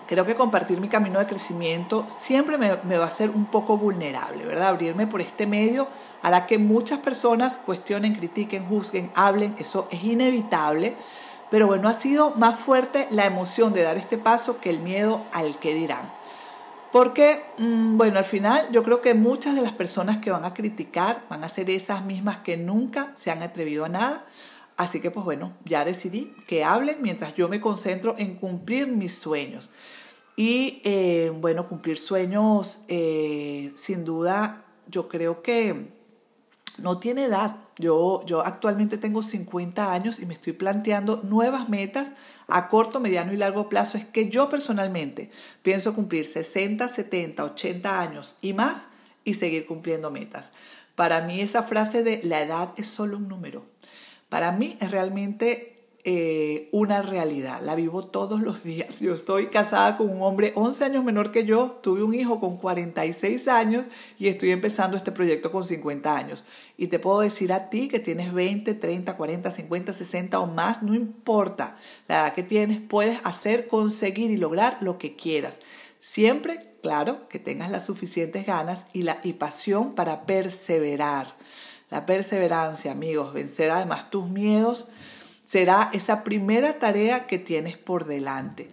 creo 0.07 0.25
que 0.25 0.35
compartir 0.35 0.79
mi 0.79 0.89
camino 0.89 1.19
de 1.19 1.27
crecimiento 1.27 2.05
siempre 2.07 2.57
me, 2.57 2.77
me 2.83 2.97
va 2.97 3.05
a 3.05 3.07
hacer 3.07 3.29
un 3.29 3.45
poco 3.45 3.77
vulnerable, 3.77 4.45
¿verdad? 4.45 4.69
Abrirme 4.69 5.07
por 5.07 5.21
este 5.21 5.47
medio 5.47 5.87
hará 6.21 6.45
que 6.47 6.57
muchas 6.57 6.99
personas 6.99 7.59
cuestionen, 7.65 8.15
critiquen, 8.15 8.65
juzguen, 8.65 9.11
hablen, 9.15 9.55
eso 9.59 9.87
es 9.91 10.03
inevitable 10.03 10.95
pero 11.49 11.67
bueno, 11.67 11.87
ha 11.87 11.93
sido 11.93 12.31
más 12.31 12.59
fuerte 12.59 13.07
la 13.11 13.25
emoción 13.25 13.73
de 13.73 13.83
dar 13.83 13.97
este 13.97 14.17
paso 14.17 14.59
que 14.59 14.69
el 14.69 14.79
miedo 14.79 15.23
al 15.31 15.57
que 15.59 15.73
dirán. 15.73 16.11
Porque, 16.95 17.41
mm, 17.57 17.97
bueno, 17.97 18.19
al 18.19 18.23
final 18.23 18.69
yo 18.71 18.81
creo 18.81 19.01
que 19.01 19.13
muchas 19.15 19.53
de 19.53 19.61
las 19.61 19.73
personas 19.73 20.19
que 20.19 20.31
van 20.31 20.45
a 20.45 20.53
criticar 20.53 21.25
van 21.29 21.43
a 21.43 21.49
ser 21.49 21.69
esas 21.69 22.05
mismas 22.05 22.37
que 22.37 22.55
nunca 22.55 23.13
se 23.19 23.31
han 23.31 23.43
atrevido 23.43 23.83
a 23.83 23.89
nada. 23.89 24.25
Así 24.77 25.01
que, 25.01 25.11
pues 25.11 25.25
bueno, 25.25 25.51
ya 25.65 25.83
decidí 25.83 26.33
que 26.47 26.63
hablen 26.63 26.99
mientras 27.01 27.35
yo 27.35 27.49
me 27.49 27.59
concentro 27.59 28.15
en 28.17 28.35
cumplir 28.35 28.87
mis 28.87 29.13
sueños. 29.13 29.71
Y 30.37 30.81
eh, 30.85 31.33
bueno, 31.35 31.67
cumplir 31.67 31.97
sueños, 31.97 32.85
eh, 32.87 33.73
sin 33.75 34.05
duda, 34.05 34.63
yo 34.87 35.09
creo 35.09 35.41
que 35.43 35.91
no 36.77 36.97
tiene 36.99 37.25
edad. 37.25 37.57
Yo, 37.77 38.25
yo 38.25 38.39
actualmente 38.39 38.97
tengo 38.97 39.21
50 39.21 39.91
años 39.91 40.21
y 40.21 40.25
me 40.25 40.33
estoy 40.33 40.53
planteando 40.53 41.17
nuevas 41.23 41.67
metas 41.67 42.13
a 42.47 42.69
corto, 42.69 42.99
mediano 42.99 43.33
y 43.33 43.37
largo 43.37 43.69
plazo. 43.69 43.97
Es 43.97 44.05
que 44.05 44.29
yo 44.29 44.49
personalmente 44.49 45.31
pienso 45.61 45.93
cumplir 45.93 46.25
60, 46.25 46.87
70, 46.87 47.43
80 47.43 48.01
años 48.01 48.37
y 48.41 48.53
más 48.53 48.87
y 49.23 49.33
seguir 49.35 49.65
cumpliendo 49.65 50.11
metas. 50.11 50.49
Para 50.95 51.21
mí 51.21 51.41
esa 51.41 51.63
frase 51.63 52.03
de 52.03 52.21
la 52.23 52.41
edad 52.41 52.69
es 52.77 52.87
solo 52.87 53.17
un 53.17 53.27
número. 53.27 53.65
Para 54.29 54.51
mí 54.51 54.77
es 54.79 54.91
realmente 54.91 55.74
eh, 56.07 56.69
una 56.71 57.01
realidad, 57.01 57.61
la 57.63 57.73
vivo 57.73 58.05
todos 58.05 58.39
los 58.39 58.63
días. 58.63 58.99
Yo 59.01 59.15
estoy 59.15 59.47
casada 59.47 59.97
con 59.97 60.07
un 60.07 60.21
hombre 60.21 60.51
11 60.53 60.85
años 60.85 61.03
menor 61.03 61.31
que 61.31 61.45
yo, 61.45 61.79
tuve 61.81 62.03
un 62.03 62.13
hijo 62.13 62.39
con 62.39 62.57
46 62.57 63.47
años 63.47 63.87
y 64.19 64.27
estoy 64.27 64.51
empezando 64.51 64.97
este 64.97 65.11
proyecto 65.11 65.51
con 65.51 65.65
50 65.65 66.15
años. 66.15 66.45
Y 66.77 66.87
te 66.87 66.99
puedo 66.99 67.21
decir 67.21 67.51
a 67.51 67.71
ti 67.71 67.87
que 67.87 67.97
tienes 67.97 68.33
20, 68.33 68.75
30, 68.75 69.17
40, 69.17 69.49
50, 69.49 69.93
60 69.93 70.39
o 70.39 70.45
más, 70.45 70.83
no 70.83 70.93
importa 70.93 71.75
la 72.07 72.19
edad 72.19 72.33
que 72.35 72.43
tienes, 72.43 72.81
puedes 72.81 73.19
hacer, 73.23 73.65
conseguir 73.67 74.29
y 74.29 74.37
lograr 74.37 74.77
lo 74.81 74.99
que 74.99 75.15
quieras. 75.15 75.57
Siempre, 75.99 76.75
claro, 76.83 77.27
que 77.29 77.39
tengas 77.39 77.71
las 77.71 77.83
suficientes 77.83 78.45
ganas 78.45 78.85
y, 78.93 79.01
la, 79.01 79.17
y 79.23 79.33
pasión 79.33 79.95
para 79.95 80.27
perseverar. 80.27 81.35
La 81.89 82.05
perseverancia, 82.05 82.91
amigos, 82.91 83.33
vencer 83.33 83.71
además 83.71 84.11
tus 84.11 84.29
miedos 84.29 84.89
será 85.45 85.89
esa 85.93 86.23
primera 86.23 86.79
tarea 86.79 87.27
que 87.27 87.39
tienes 87.39 87.77
por 87.77 88.05
delante. 88.05 88.69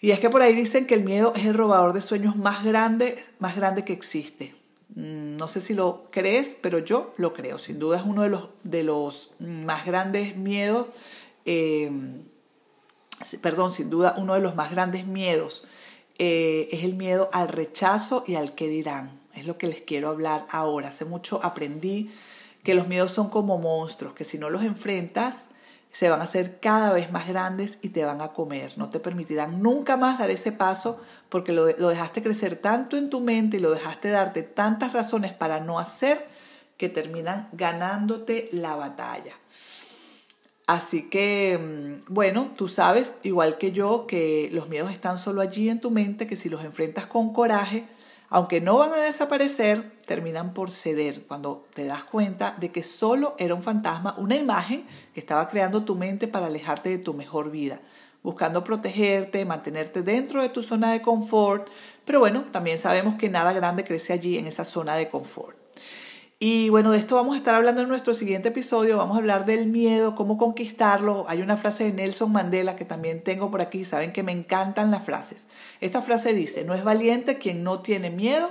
Y 0.00 0.12
es 0.12 0.20
que 0.20 0.30
por 0.30 0.42
ahí 0.42 0.54
dicen 0.54 0.86
que 0.86 0.94
el 0.94 1.04
miedo 1.04 1.32
es 1.34 1.46
el 1.46 1.54
robador 1.54 1.92
de 1.92 2.00
sueños 2.00 2.36
más 2.36 2.64
grande, 2.64 3.18
más 3.38 3.56
grande 3.56 3.84
que 3.84 3.92
existe. 3.92 4.54
Mm, 4.90 5.36
no 5.36 5.48
sé 5.48 5.60
si 5.60 5.74
lo 5.74 6.08
crees, 6.10 6.56
pero 6.60 6.78
yo 6.78 7.12
lo 7.16 7.34
creo. 7.34 7.58
Sin 7.58 7.78
duda 7.78 7.98
es 7.98 8.04
uno 8.04 8.22
de 8.22 8.28
los, 8.28 8.50
de 8.62 8.84
los 8.84 9.32
más 9.40 9.84
grandes 9.84 10.36
miedos, 10.36 10.86
eh, 11.44 11.90
perdón, 13.40 13.72
sin 13.72 13.90
duda 13.90 14.14
uno 14.18 14.34
de 14.34 14.40
los 14.40 14.54
más 14.54 14.70
grandes 14.70 15.06
miedos 15.06 15.64
eh, 16.18 16.68
es 16.72 16.84
el 16.84 16.94
miedo 16.94 17.28
al 17.32 17.48
rechazo 17.48 18.24
y 18.26 18.36
al 18.36 18.54
que 18.54 18.68
dirán. 18.68 19.10
Es 19.34 19.46
lo 19.46 19.58
que 19.58 19.66
les 19.66 19.82
quiero 19.82 20.08
hablar 20.08 20.46
ahora. 20.50 20.88
Hace 20.88 21.04
mucho 21.04 21.40
aprendí 21.42 22.10
que 22.62 22.74
los 22.74 22.88
miedos 22.88 23.12
son 23.12 23.28
como 23.28 23.58
monstruos, 23.58 24.14
que 24.14 24.24
si 24.24 24.38
no 24.38 24.50
los 24.50 24.62
enfrentas, 24.62 25.48
se 25.96 26.10
van 26.10 26.20
a 26.20 26.24
hacer 26.24 26.60
cada 26.60 26.92
vez 26.92 27.10
más 27.10 27.26
grandes 27.26 27.78
y 27.80 27.88
te 27.88 28.04
van 28.04 28.20
a 28.20 28.28
comer. 28.28 28.76
No 28.76 28.90
te 28.90 29.00
permitirán 29.00 29.62
nunca 29.62 29.96
más 29.96 30.18
dar 30.18 30.28
ese 30.28 30.52
paso 30.52 31.00
porque 31.30 31.52
lo, 31.52 31.64
dejaste 31.64 32.22
crecer 32.22 32.56
tanto 32.56 32.98
en 32.98 33.08
tu 33.08 33.20
mente 33.20 33.56
y 33.56 33.60
lo 33.60 33.70
dejaste 33.70 34.10
darte 34.10 34.42
tantas 34.42 34.92
razones 34.92 35.32
para 35.32 35.60
no 35.60 35.78
hacer 35.78 36.22
que 36.76 36.90
terminan 36.90 37.48
ganándote 37.52 38.50
la 38.52 38.76
batalla. 38.76 39.32
Así 40.66 41.08
que, 41.08 41.58
mm, 41.58 42.12
bueno, 42.12 42.50
tú 42.54 42.68
sabes, 42.68 43.14
igual 43.22 43.56
que 43.56 43.72
yo, 43.72 44.06
que 44.06 44.50
los 44.52 44.68
miedos 44.68 44.90
están 44.90 45.16
solo 45.16 45.40
allí 45.40 45.70
en 45.70 45.80
tu 45.80 45.90
mente, 45.90 46.26
que 46.26 46.36
si 46.36 46.50
los 46.50 46.62
enfrentas 46.62 47.06
con 47.06 47.32
coraje, 47.32 47.88
aunque 48.28 48.60
no 48.60 48.78
van 48.78 48.92
a 48.92 48.96
desaparecer, 48.96 49.92
terminan 50.06 50.54
por 50.54 50.70
ceder 50.70 51.22
cuando 51.26 51.66
te 51.74 51.84
das 51.84 52.04
cuenta 52.04 52.56
de 52.58 52.70
que 52.70 52.82
solo 52.82 53.34
era 53.38 53.54
un 53.54 53.62
fantasma, 53.62 54.14
una 54.18 54.36
imagen 54.36 54.86
que 55.14 55.20
estaba 55.20 55.48
creando 55.48 55.84
tu 55.84 55.94
mente 55.94 56.28
para 56.28 56.46
alejarte 56.46 56.90
de 56.90 56.98
tu 56.98 57.14
mejor 57.14 57.50
vida, 57.50 57.80
buscando 58.22 58.64
protegerte, 58.64 59.44
mantenerte 59.44 60.02
dentro 60.02 60.42
de 60.42 60.48
tu 60.48 60.62
zona 60.62 60.92
de 60.92 61.02
confort, 61.02 61.68
pero 62.04 62.20
bueno, 62.20 62.44
también 62.52 62.78
sabemos 62.78 63.16
que 63.16 63.28
nada 63.28 63.52
grande 63.52 63.84
crece 63.84 64.12
allí 64.12 64.38
en 64.38 64.46
esa 64.46 64.64
zona 64.64 64.94
de 64.94 65.08
confort. 65.10 65.55
Y 66.38 66.68
bueno, 66.68 66.90
de 66.92 66.98
esto 66.98 67.16
vamos 67.16 67.34
a 67.34 67.38
estar 67.38 67.54
hablando 67.54 67.80
en 67.80 67.88
nuestro 67.88 68.12
siguiente 68.12 68.48
episodio. 68.48 68.98
Vamos 68.98 69.16
a 69.16 69.20
hablar 69.20 69.46
del 69.46 69.66
miedo, 69.66 70.14
cómo 70.14 70.36
conquistarlo. 70.36 71.24
Hay 71.28 71.40
una 71.40 71.56
frase 71.56 71.84
de 71.84 71.92
Nelson 71.94 72.30
Mandela 72.30 72.76
que 72.76 72.84
también 72.84 73.24
tengo 73.24 73.50
por 73.50 73.62
aquí. 73.62 73.86
Saben 73.86 74.12
que 74.12 74.22
me 74.22 74.32
encantan 74.32 74.90
las 74.90 75.02
frases. 75.02 75.44
Esta 75.80 76.02
frase 76.02 76.34
dice, 76.34 76.64
no 76.64 76.74
es 76.74 76.84
valiente 76.84 77.38
quien 77.38 77.64
no 77.64 77.80
tiene 77.80 78.10
miedo, 78.10 78.50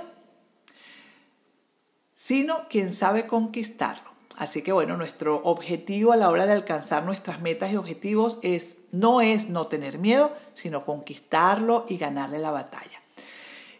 sino 2.12 2.66
quien 2.68 2.92
sabe 2.92 3.28
conquistarlo. 3.28 4.10
Así 4.36 4.62
que 4.62 4.72
bueno, 4.72 4.96
nuestro 4.96 5.40
objetivo 5.44 6.10
a 6.10 6.16
la 6.16 6.28
hora 6.28 6.44
de 6.44 6.52
alcanzar 6.52 7.04
nuestras 7.04 7.40
metas 7.40 7.70
y 7.70 7.76
objetivos 7.76 8.38
es 8.42 8.74
no 8.90 9.20
es 9.20 9.48
no 9.48 9.68
tener 9.68 9.98
miedo, 9.98 10.32
sino 10.56 10.84
conquistarlo 10.84 11.86
y 11.88 11.98
ganarle 11.98 12.40
la 12.40 12.50
batalla. 12.50 12.95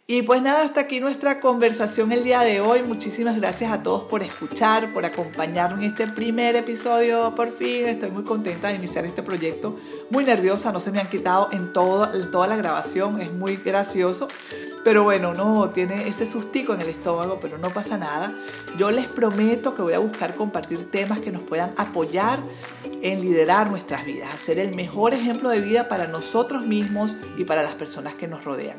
Y 0.09 0.23
pues 0.23 0.41
nada, 0.41 0.63
hasta 0.63 0.83
aquí 0.83 1.01
nuestra 1.01 1.41
conversación 1.41 2.13
el 2.13 2.23
día 2.23 2.43
de 2.43 2.61
hoy. 2.61 2.81
Muchísimas 2.85 3.35
gracias 3.35 3.73
a 3.73 3.83
todos 3.83 4.05
por 4.05 4.23
escuchar, 4.23 4.93
por 4.93 5.05
acompañarme 5.05 5.85
en 5.85 5.91
este 5.91 6.07
primer 6.07 6.55
episodio. 6.55 7.35
Por 7.35 7.51
fin, 7.51 7.87
estoy 7.87 8.13
muy 8.13 8.23
contenta 8.23 8.69
de 8.69 8.77
iniciar 8.77 9.05
este 9.05 9.25
proyecto. 9.25 9.77
Muy 10.11 10.23
nerviosa, 10.23 10.71
no 10.71 10.79
se 10.79 10.93
me 10.93 11.01
han 11.01 11.09
quitado 11.09 11.49
en, 11.51 11.73
todo, 11.73 12.07
toda 12.31 12.47
la 12.47 12.55
grabación, 12.55 13.21
es 13.21 13.33
muy 13.33 13.57
gracioso. 13.57 14.29
Pero 14.85 15.03
bueno, 15.03 15.35
no 15.35 15.71
tiene 15.71 16.07
ese 16.07 16.25
sustico 16.25 16.73
en 16.73 16.83
el 16.83 16.89
estómago, 16.89 17.41
pero 17.43 17.59
no 17.59 17.71
pasa 17.71 17.99
nada. 17.99 18.33
Yo 18.79 18.93
les 18.93 19.09
prometo 19.09 19.75
que 19.75 19.83
voy 19.83 19.95
a 19.95 19.99
buscar 19.99 20.37
compartir 20.37 20.89
temas 20.89 21.19
que 21.19 21.33
nos 21.33 21.43
puedan 21.43 21.73
apoyar 21.77 22.39
en 23.03 23.21
liderar 23.21 23.71
nuestras 23.71 24.05
vidas, 24.05 24.33
hacer 24.33 24.61
el 24.61 24.73
mejor 24.73 25.15
ejemplo 25.15 25.51
de 25.51 25.61
vida 25.61 25.89
para 25.89 26.07
nosotros 26.07 26.65
mismos 26.65 27.17
y 27.37 27.43
para 27.43 27.65
las 27.65 27.75
personas 27.75 28.15
que 28.15 28.29
nos 28.29 28.45
rodean. 28.45 28.79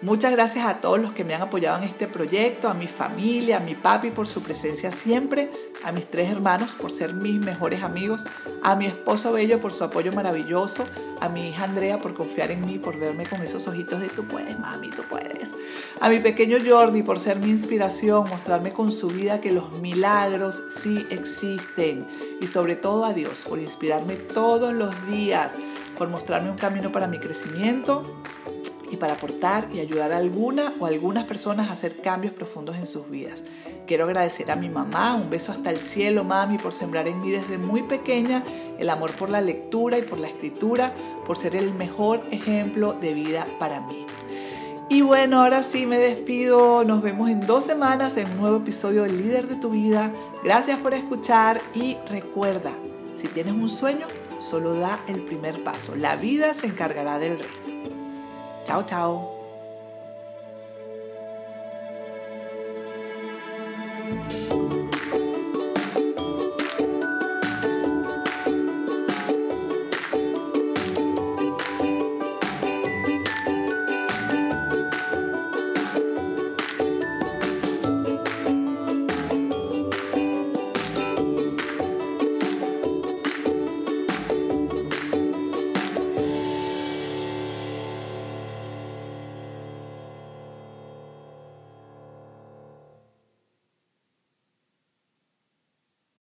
Muchas 0.00 0.30
gracias 0.30 0.64
a 0.64 0.80
todos 0.80 1.00
los 1.00 1.12
que 1.12 1.24
me 1.24 1.34
han 1.34 1.42
apoyado 1.42 1.78
en 1.78 1.82
este 1.82 2.06
proyecto, 2.06 2.68
a 2.68 2.74
mi 2.74 2.86
familia, 2.86 3.56
a 3.56 3.60
mi 3.60 3.74
papi 3.74 4.12
por 4.12 4.28
su 4.28 4.44
presencia 4.44 4.92
siempre, 4.92 5.50
a 5.82 5.90
mis 5.90 6.08
tres 6.08 6.30
hermanos 6.30 6.70
por 6.70 6.92
ser 6.92 7.14
mis 7.14 7.40
mejores 7.40 7.82
amigos, 7.82 8.22
a 8.62 8.76
mi 8.76 8.86
esposo 8.86 9.32
Bello 9.32 9.58
por 9.58 9.72
su 9.72 9.82
apoyo 9.82 10.12
maravilloso, 10.12 10.86
a 11.20 11.28
mi 11.28 11.48
hija 11.48 11.64
Andrea 11.64 11.98
por 11.98 12.14
confiar 12.14 12.52
en 12.52 12.64
mí, 12.64 12.78
por 12.78 12.96
verme 12.96 13.26
con 13.26 13.42
esos 13.42 13.66
ojitos 13.66 14.00
de 14.00 14.06
tú 14.06 14.24
puedes, 14.28 14.56
mami, 14.60 14.88
tú 14.90 15.02
puedes. 15.10 15.50
A 16.00 16.08
mi 16.08 16.20
pequeño 16.20 16.58
Jordi 16.64 17.02
por 17.02 17.18
ser 17.18 17.40
mi 17.40 17.50
inspiración, 17.50 18.28
mostrarme 18.30 18.70
con 18.70 18.92
su 18.92 19.08
vida 19.08 19.40
que 19.40 19.50
los 19.50 19.72
milagros 19.72 20.62
sí 20.80 21.08
existen. 21.10 22.06
Y 22.40 22.46
sobre 22.46 22.76
todo 22.76 23.04
a 23.04 23.14
Dios 23.14 23.40
por 23.48 23.58
inspirarme 23.58 24.14
todos 24.14 24.72
los 24.72 25.08
días, 25.08 25.54
por 25.98 26.08
mostrarme 26.08 26.52
un 26.52 26.56
camino 26.56 26.92
para 26.92 27.08
mi 27.08 27.18
crecimiento 27.18 28.06
y 28.90 28.96
para 28.96 29.14
aportar 29.14 29.68
y 29.72 29.80
ayudar 29.80 30.12
a 30.12 30.16
alguna 30.16 30.72
o 30.78 30.86
algunas 30.86 31.24
personas 31.24 31.68
a 31.68 31.72
hacer 31.72 32.00
cambios 32.00 32.32
profundos 32.32 32.76
en 32.76 32.86
sus 32.86 33.08
vidas. 33.08 33.42
Quiero 33.86 34.04
agradecer 34.04 34.50
a 34.50 34.56
mi 34.56 34.68
mamá, 34.68 35.14
un 35.14 35.30
beso 35.30 35.50
hasta 35.50 35.70
el 35.70 35.78
cielo, 35.78 36.22
mami, 36.22 36.58
por 36.58 36.72
sembrar 36.72 37.08
en 37.08 37.20
mí 37.20 37.30
desde 37.30 37.56
muy 37.56 37.82
pequeña 37.82 38.42
el 38.78 38.90
amor 38.90 39.12
por 39.12 39.30
la 39.30 39.40
lectura 39.40 39.98
y 39.98 40.02
por 40.02 40.20
la 40.20 40.28
escritura, 40.28 40.92
por 41.26 41.38
ser 41.38 41.56
el 41.56 41.72
mejor 41.72 42.22
ejemplo 42.30 42.92
de 42.92 43.14
vida 43.14 43.46
para 43.58 43.80
mí. 43.80 44.06
Y 44.90 45.02
bueno, 45.02 45.42
ahora 45.42 45.62
sí 45.62 45.84
me 45.84 45.98
despido. 45.98 46.82
Nos 46.84 47.02
vemos 47.02 47.28
en 47.28 47.46
dos 47.46 47.64
semanas 47.64 48.16
en 48.16 48.30
un 48.30 48.38
nuevo 48.38 48.56
episodio 48.58 49.02
del 49.02 49.18
Líder 49.18 49.46
de 49.46 49.56
tu 49.56 49.70
Vida. 49.70 50.10
Gracias 50.42 50.78
por 50.78 50.94
escuchar 50.94 51.60
y 51.74 51.98
recuerda, 52.08 52.72
si 53.20 53.28
tienes 53.28 53.52
un 53.52 53.68
sueño, 53.68 54.06
solo 54.40 54.74
da 54.74 54.98
el 55.06 55.22
primer 55.24 55.62
paso. 55.62 55.94
La 55.94 56.16
vida 56.16 56.54
se 56.54 56.66
encargará 56.66 57.18
del 57.18 57.38
resto. 57.38 57.67
Chao, 58.68 58.82
chao. 58.82 59.38